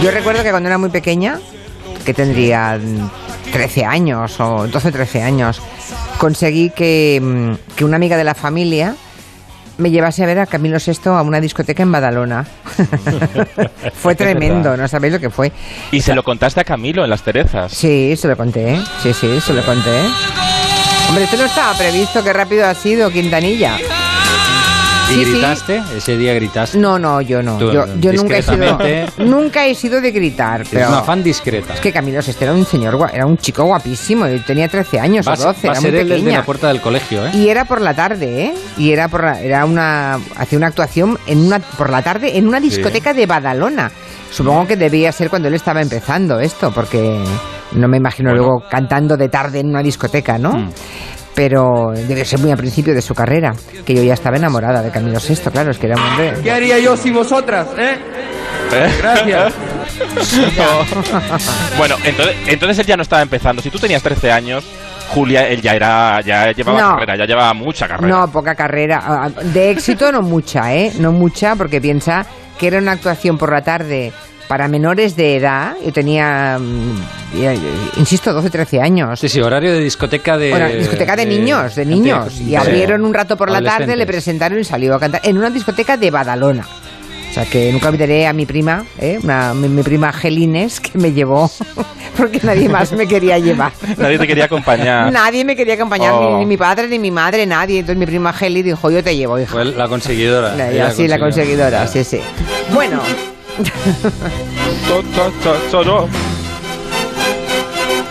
Yo 0.04 0.12
recuerdo 0.12 0.44
que 0.44 0.50
cuando 0.50 0.68
era 0.68 0.78
muy 0.78 0.90
pequeña, 0.90 1.40
que 2.06 2.14
tendría 2.14 2.80
13 3.52 3.86
años 3.86 4.40
o 4.40 4.68
12 4.68 4.92
13 4.92 5.22
años, 5.22 5.62
conseguí 6.18 6.70
que, 6.70 7.20
mm, 7.22 7.76
que 7.76 7.86
una 7.86 7.98
amiga 7.98 8.18
de 8.18 8.24
la 8.24 8.36
familia 8.36 8.96
me 9.80 9.92
llevase 9.92 10.24
a 10.24 10.26
ver 10.26 10.40
a 10.40 10.46
Camilo 10.46 10.78
VI 10.78 11.10
a 11.10 11.22
una 11.22 11.40
discoteca 11.40 11.84
en 11.84 11.92
Badalona. 11.92 12.46
fue 13.94 14.14
tremendo, 14.14 14.76
no 14.76 14.88
sabéis 14.88 15.14
lo 15.14 15.20
que 15.20 15.30
fue. 15.30 15.52
Y 15.92 16.02
se 16.02 16.14
lo 16.14 16.24
contaste 16.24 16.60
a 16.60 16.64
Camilo 16.64 17.04
en 17.04 17.10
Las 17.10 17.24
Terezas. 17.24 17.72
Sí, 17.72 18.16
se 18.18 18.28
lo 18.28 18.36
conté. 18.36 18.78
Sí, 19.02 19.14
sí, 19.14 19.40
se 19.40 19.54
lo 19.54 19.64
conté. 19.64 20.02
Hombre, 21.08 21.24
esto 21.24 21.38
no 21.38 21.46
estaba 21.46 21.76
previsto. 21.78 22.24
Qué 22.24 22.34
rápido 22.34 22.68
ha 22.68 22.76
sido, 22.76 23.10
Quintanilla. 23.10 23.78
¿Y 25.10 25.14
Sí, 25.14 25.26
sí. 25.26 25.32
gritaste? 25.32 25.82
Ese 25.98 26.18
día 26.18 26.34
gritaste. 26.36 26.78
No, 26.78 27.00
no, 27.00 27.20
yo 27.22 27.42
no. 27.42 27.58
Tú, 27.58 27.72
yo 27.72 27.86
yo 28.00 28.14
nunca 28.14 28.38
he 28.38 28.42
sido, 28.44 28.78
nunca 29.18 29.66
he 29.66 29.74
sido 29.74 30.00
de 30.02 30.12
gritar. 30.12 30.62
Es 30.62 30.70
Pero 30.70 30.88
una 30.90 31.02
fan 31.02 31.24
discreta. 31.24 31.74
es 31.74 31.80
que 31.80 31.92
Camilo 31.92 32.22
Sesto 32.22 32.44
era 32.44 32.54
un 32.54 32.66
señor, 32.66 33.10
era 33.12 33.26
un 33.26 33.38
chico 33.38 33.64
guapísimo. 33.64 34.28
Yo 34.28 34.40
tenía 34.44 34.68
13 34.68 35.00
años 35.00 35.28
Va, 35.28 35.32
o 35.32 35.34
a- 35.34 35.38
12, 35.38 35.68
va 35.68 35.74
a 35.74 35.78
era 35.78 35.82
ser 35.82 35.92
muy 35.92 36.00
el 36.02 36.08
de 36.10 36.16
pequeña. 36.16 36.38
la 36.40 36.46
puerta 36.46 36.68
del 36.68 36.80
colegio, 36.82 37.26
¿eh? 37.26 37.32
Y 37.34 37.50
era 37.50 37.66
por 37.66 37.82
la 37.82 37.94
tarde, 37.96 38.46
¿eh? 38.46 38.54
Y 38.78 38.92
era 38.92 39.08
por 39.08 39.24
la- 39.24 39.42
era 39.42 39.66
una 39.66 40.20
hacía 40.38 40.58
una 40.58 40.68
actuación 40.68 41.18
en 41.26 41.40
una 41.40 41.60
por 41.60 41.90
la 41.90 42.02
tarde 42.04 42.38
en 42.38 42.48
una 42.48 42.60
discoteca 42.60 43.14
de 43.14 43.26
Badalona. 43.26 43.92
Supongo 44.32 44.68
que 44.68 44.76
debía 44.78 45.12
ser 45.12 45.30
cuando 45.32 45.48
él 45.48 45.56
estaba 45.56 45.82
empezando 45.82 46.40
esto, 46.40 46.72
porque 46.72 47.20
no 47.72 47.88
me 47.88 47.98
imagino 47.98 48.32
luego 48.32 48.64
cantando 48.70 49.18
de 49.18 49.28
tarde 49.28 49.60
en 49.62 49.70
una 49.70 49.82
discoteca, 49.82 50.38
¿no? 50.38 50.52
Mm. 50.54 50.70
Pero 51.40 51.94
debe 51.96 52.26
ser 52.26 52.38
muy 52.40 52.52
al 52.52 52.58
principio 52.58 52.94
de 52.94 53.02
su 53.02 53.16
carrera, 53.16 53.54
que 53.86 53.94
yo 53.96 54.04
ya 54.04 54.14
estaba 54.14 54.36
enamorada 54.36 54.82
de 54.82 54.92
Camilo 54.92 55.20
VI, 55.26 55.36
claro, 55.50 55.72
es 55.72 55.78
que 55.78 55.86
era 55.86 55.96
un 55.96 56.02
hombre. 56.02 56.34
¿Qué 56.44 56.52
haría 56.52 56.78
yo 56.80 56.98
sin 56.98 57.14
vosotras, 57.14 57.66
eh? 57.78 57.96
¿Eh? 58.74 58.90
Gracias. 58.98 59.54
bueno, 61.78 61.96
entonces, 62.04 62.36
entonces 62.46 62.80
él 62.80 62.86
ya 62.88 62.98
no 62.98 63.04
estaba 63.04 63.22
empezando. 63.22 63.62
Si 63.62 63.70
tú 63.70 63.80
tenías 63.80 64.04
13 64.04 64.34
años, 64.34 64.66
Julia, 65.14 65.48
él 65.48 65.62
ya 65.62 65.76
era, 65.76 66.20
ya 66.20 66.52
llevaba 66.52 66.82
No. 66.82 66.90
carrera, 66.96 67.16
ya 67.16 67.26
llevaba 67.26 67.54
mucha 67.54 67.88
carrera. 67.88 68.18
No, 68.18 68.30
poca 68.30 68.54
carrera. 68.54 69.02
Ah, 69.02 69.30
De 69.42 69.72
éxito 69.72 70.12
no 70.12 70.22
mucha, 70.22 70.76
¿eh? 70.76 70.92
No 71.00 71.14
mucha, 71.14 71.56
porque 71.56 71.80
piensa 71.80 72.26
que 72.58 72.68
era 72.68 72.80
una 72.80 72.92
actuación 72.92 73.38
por 73.38 73.54
la 73.54 73.62
tarde 73.62 74.12
para 74.50 74.68
menores 74.68 75.16
de 75.16 75.36
edad. 75.36 75.76
Yo 75.86 75.94
tenía, 75.94 76.58
mm, 76.60 78.00
insisto, 78.00 78.34
12, 78.34 78.50
13 78.50 78.82
años. 78.82 79.20
Sí, 79.20 79.30
sí, 79.30 79.40
horario 79.40 79.72
de 79.72 79.80
discoteca 79.80 80.40
de... 80.40 80.50
Bueno, 80.50 80.68
discoteca 80.70 81.16
de 81.16 81.28
niños, 81.28 81.76
de 81.76 81.86
niños. 81.86 82.42
Y 82.42 82.46
de- 82.52 82.58
abrieron 82.58 83.06
un 83.06 83.14
rato 83.14 83.38
por 83.38 83.52
la 83.52 83.62
tarde, 83.62 83.96
le 83.96 84.08
presentaron 84.08 84.60
y 84.60 84.64
salió 84.64 84.96
a 84.96 85.00
cantar 85.00 85.22
en 85.24 85.38
una 85.38 85.52
discoteca 85.52 85.98
de 85.98 86.10
Badalona. 86.10 86.66
O 87.30 87.32
sea, 87.32 87.46
que 87.46 87.72
nunca 87.72 87.90
olvidaré 87.90 88.26
a 88.26 88.34
mi 88.34 88.48
prima, 88.48 88.84
¿eh? 89.00 89.20
Una- 89.24 89.54
mi, 89.54 89.70
mi 89.70 89.84
prima 89.84 90.12
Gelines, 90.12 90.80
que 90.80 90.98
me 90.98 91.14
llevó, 91.14 91.48
porque 92.18 92.40
nadie 92.42 92.68
más 92.68 92.92
me 92.94 93.06
quería 93.08 93.38
llevar. 93.38 93.72
Nadie 94.00 94.18
te 94.18 94.26
quería 94.26 94.46
acompañar. 94.46 95.12
Nadie 95.14 95.46
me 95.46 95.56
quería 95.56 95.76
acompañar, 95.76 96.12
Oh. 96.16 96.32
ni, 96.34 96.40
ni 96.40 96.46
mi 96.48 96.58
padre, 96.58 96.88
ni 96.88 96.98
mi 96.98 97.12
madre, 97.12 97.46
nadie. 97.46 97.82
Entonces 97.82 98.00
mi 98.00 98.08
prima 98.08 98.34
Geli 98.34 98.64
dijo, 98.64 98.90
yo 98.90 99.04
te 99.04 99.16
llevo, 99.16 99.38
hija. 99.38 99.52
Fue 99.52 99.64
la 99.64 99.88
conseguidora. 99.88 100.56
La- 100.56 100.72
ella 100.72 100.90
sí, 100.90 101.08
la 101.08 101.20
conseguidora, 101.20 101.86
sí, 101.86 102.04
sí. 102.04 102.20
Bueno, 102.74 103.00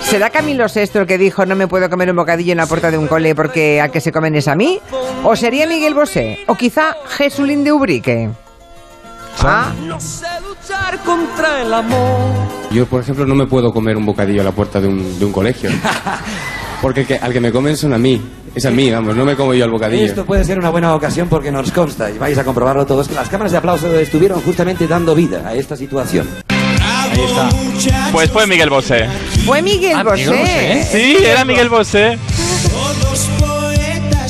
¿será 0.03 0.31
Camilo 0.31 0.67
VI 0.75 0.99
el 1.01 1.07
que 1.07 1.19
dijo 1.19 1.45
no 1.47 1.55
me 1.57 1.69
puedo 1.69 1.89
comer 1.91 2.11
un 2.11 2.17
bocadillo 2.17 2.53
en 2.53 2.59
la 2.59 2.67
puerta 2.67 2.91
de 2.91 2.99
un 2.99 3.07
cole 3.07 3.35
porque 3.35 3.81
al 3.81 3.91
que 3.91 4.01
se 4.01 4.11
comen 4.13 4.35
es 4.35 4.49
a 4.49 4.55
mí? 4.55 4.81
¿O 5.25 5.37
sería 5.37 5.67
Miguel 5.67 5.95
Bosé? 5.95 6.39
¿O 6.47 6.55
quizá 6.55 6.97
Jesulín 7.09 7.65
de 7.65 7.73
Ubrique? 7.73 8.31
Ah, 9.41 9.73
No 9.87 10.01
sé 10.01 10.27
luchar 10.47 10.99
contra 11.05 11.63
el 11.63 11.73
amor. 11.73 12.19
Yo, 12.71 12.87
por 12.87 13.03
ejemplo, 13.03 13.25
no 13.25 13.35
me 13.35 13.47
puedo 13.47 13.73
comer 13.73 13.97
un 13.97 14.05
bocadillo 14.07 14.41
a 14.41 14.45
la 14.45 14.53
puerta 14.53 14.81
de 14.81 14.89
un, 14.89 15.19
de 15.19 15.25
un 15.25 15.33
colegio. 15.33 15.71
Porque 16.83 17.01
el 17.03 17.07
que- 17.07 17.17
al 17.19 17.33
que 17.33 17.41
me 17.41 17.53
comen 17.53 17.77
son 17.77 17.93
a 17.93 17.99
mí. 17.99 18.21
Es 18.55 18.67
a 18.67 18.71
mí, 18.71 18.91
vamos, 18.91 19.17
no 19.17 19.25
me 19.25 19.37
como 19.37 19.55
yo 19.55 19.65
el 19.65 19.71
bocadillo. 19.71 20.05
Esto 20.05 20.25
puede 20.25 20.45
ser 20.45 20.59
una 20.59 20.71
buena 20.71 20.95
ocasión 20.95 21.29
porque 21.29 21.51
nos 21.51 21.71
consta, 21.73 22.11
y 22.11 22.19
vais 22.19 22.37
a 22.39 22.45
comprobarlo 22.45 22.87
todos, 22.87 23.09
que 23.09 23.15
las 23.15 23.29
cámaras 23.29 23.53
de 23.53 23.59
aplauso 23.59 23.99
estuvieron 23.99 24.41
justamente 24.43 24.87
dando 24.87 25.15
vida 25.15 25.43
a 25.47 25.55
esta 25.55 25.77
situación. 25.77 26.27
Ahí 26.81 27.21
está. 27.21 27.49
Pues 28.13 28.31
fue 28.31 28.47
Miguel 28.47 28.71
Bosé. 28.71 29.07
fue 29.45 29.63
Miguel 29.63 30.03
Bosé. 30.03 30.87
Sí, 30.91 31.17
era 31.25 31.45
Miguel 31.45 31.69
Bosé. 31.69 32.19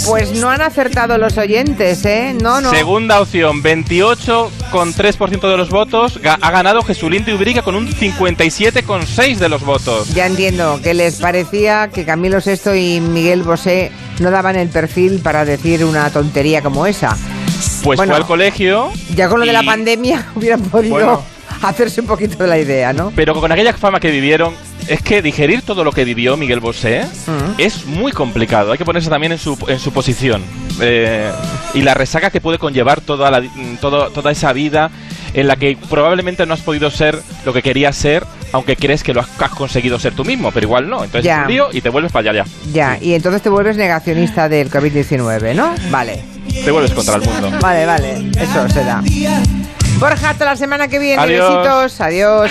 Pues 0.09 0.33
no 0.33 0.49
han 0.49 0.63
acertado 0.63 1.19
los 1.19 1.37
oyentes, 1.37 2.03
¿eh? 2.07 2.35
No, 2.41 2.63
no. 2.63 2.71
Segunda 2.71 3.21
opción, 3.21 3.63
28,3% 3.63 5.51
de 5.51 5.57
los 5.59 5.69
votos. 5.69 6.19
Ha 6.25 6.51
ganado 6.51 6.83
Jesulín 6.83 7.27
de 7.27 7.35
Ubrique 7.35 7.61
con 7.63 7.75
un 7.75 7.89
57,6% 7.89 9.37
de 9.37 9.49
los 9.51 9.63
votos. 9.63 10.09
Ya 10.15 10.25
entiendo 10.27 10.81
que 10.83 10.95
les 10.95 11.17
parecía 11.17 11.89
que 11.93 12.07
Camilo 12.07 12.39
VI 12.45 12.71
y 12.97 13.01
Miguel 13.01 13.43
Bosé 13.43 13.93
no 14.21 14.31
daban 14.31 14.57
el 14.57 14.69
perfil 14.71 15.21
para 15.21 15.45
decir 15.45 15.85
una 15.85 16.09
tontería 16.11 16.63
como 16.63 16.87
esa. 16.87 17.17
Pues 17.85 17.99
Bueno, 17.99 18.13
fue 18.13 18.17
al 18.17 18.27
colegio. 18.27 18.91
Ya 19.15 19.29
con 19.29 19.41
lo 19.41 19.47
de 19.47 19.53
la 19.53 19.63
pandemia 19.63 20.27
hubieran 20.35 20.63
podido 20.63 20.95
Bueno. 20.95 21.23
hacerse 21.63 22.01
un 22.01 22.07
poquito 22.07 22.39
de 22.43 22.47
la 22.49 22.59
idea, 22.59 22.93
¿no? 22.95 23.13
Pero 23.15 23.39
con 23.39 23.53
aquella 23.53 23.75
fama 23.75 24.01
que 24.01 24.11
vivieron, 24.11 24.55
es 24.89 25.03
que 25.03 25.23
digerir 25.23 25.63
todo 25.63 25.85
lo 25.85 25.93
que 25.93 26.05
vivió 26.05 26.37
Miguel 26.37 26.61
Bosé 26.61 27.05
Mm. 27.27 27.55
es 27.61 27.87
muy 27.87 28.13
complicado. 28.13 28.73
Hay 28.73 28.79
que 28.79 28.85
ponerse 28.85 29.11
también 29.11 29.33
en 29.33 29.39
su, 29.39 29.57
en 29.69 29.79
su 29.79 29.93
posición. 29.93 30.43
Eh, 30.81 31.31
y 31.75 31.83
la 31.83 31.95
resaca 31.95 32.31
que 32.31 32.41
puede 32.41 32.59
conllevar 32.59 33.01
toda, 33.01 33.31
la, 33.31 33.43
todo- 33.81 34.11
toda 34.11 34.31
esa 34.31 34.53
vida 34.53 34.91
en 35.35 35.47
la 35.47 35.57
que 35.57 35.77
probablemente 35.91 36.47
no 36.47 36.55
has 36.55 36.61
podido 36.61 36.91
ser 36.91 37.21
lo 37.45 37.53
que 37.53 37.63
querías 37.63 37.95
ser, 37.97 38.25
aunque 38.53 38.77
crees 38.77 39.03
que 39.03 39.13
lo 39.13 39.21
has, 39.21 39.29
has 39.41 39.51
conseguido 39.51 39.99
ser 39.99 40.15
tú 40.15 40.25
mismo, 40.25 40.51
pero 40.53 40.67
igual 40.67 40.89
no. 40.89 41.05
Entonces 41.05 41.25
Ya. 41.25 41.41
es 41.41 41.47
un 41.47 41.53
lío 41.53 41.69
y 41.73 41.81
te 41.83 41.91
vuelves 41.91 42.11
para 42.13 42.31
allá. 42.31 42.45
Ya, 42.73 42.97
y 43.01 43.13
entonces 43.15 43.43
te 43.43 43.51
vuelves 43.51 43.77
negacionista 43.77 44.49
del 44.49 44.71
COVID-19, 44.71 45.55
¿no? 45.55 45.75
Vale. 45.91 46.23
Te 46.65 46.71
vuelves 46.71 46.93
contra 46.93 47.17
el 47.17 47.23
mundo. 47.23 47.51
Vale, 47.61 47.85
vale, 47.85 48.31
eso 48.41 48.69
se 48.71 48.83
da. 48.85 49.03
Borja, 49.99 50.31
hasta 50.31 50.45
la 50.45 50.55
semana 50.57 50.87
que 50.89 50.99
viene. 51.01 51.21
Adiós. 51.21 51.57
Besitos, 51.57 52.01
adiós. 52.01 52.47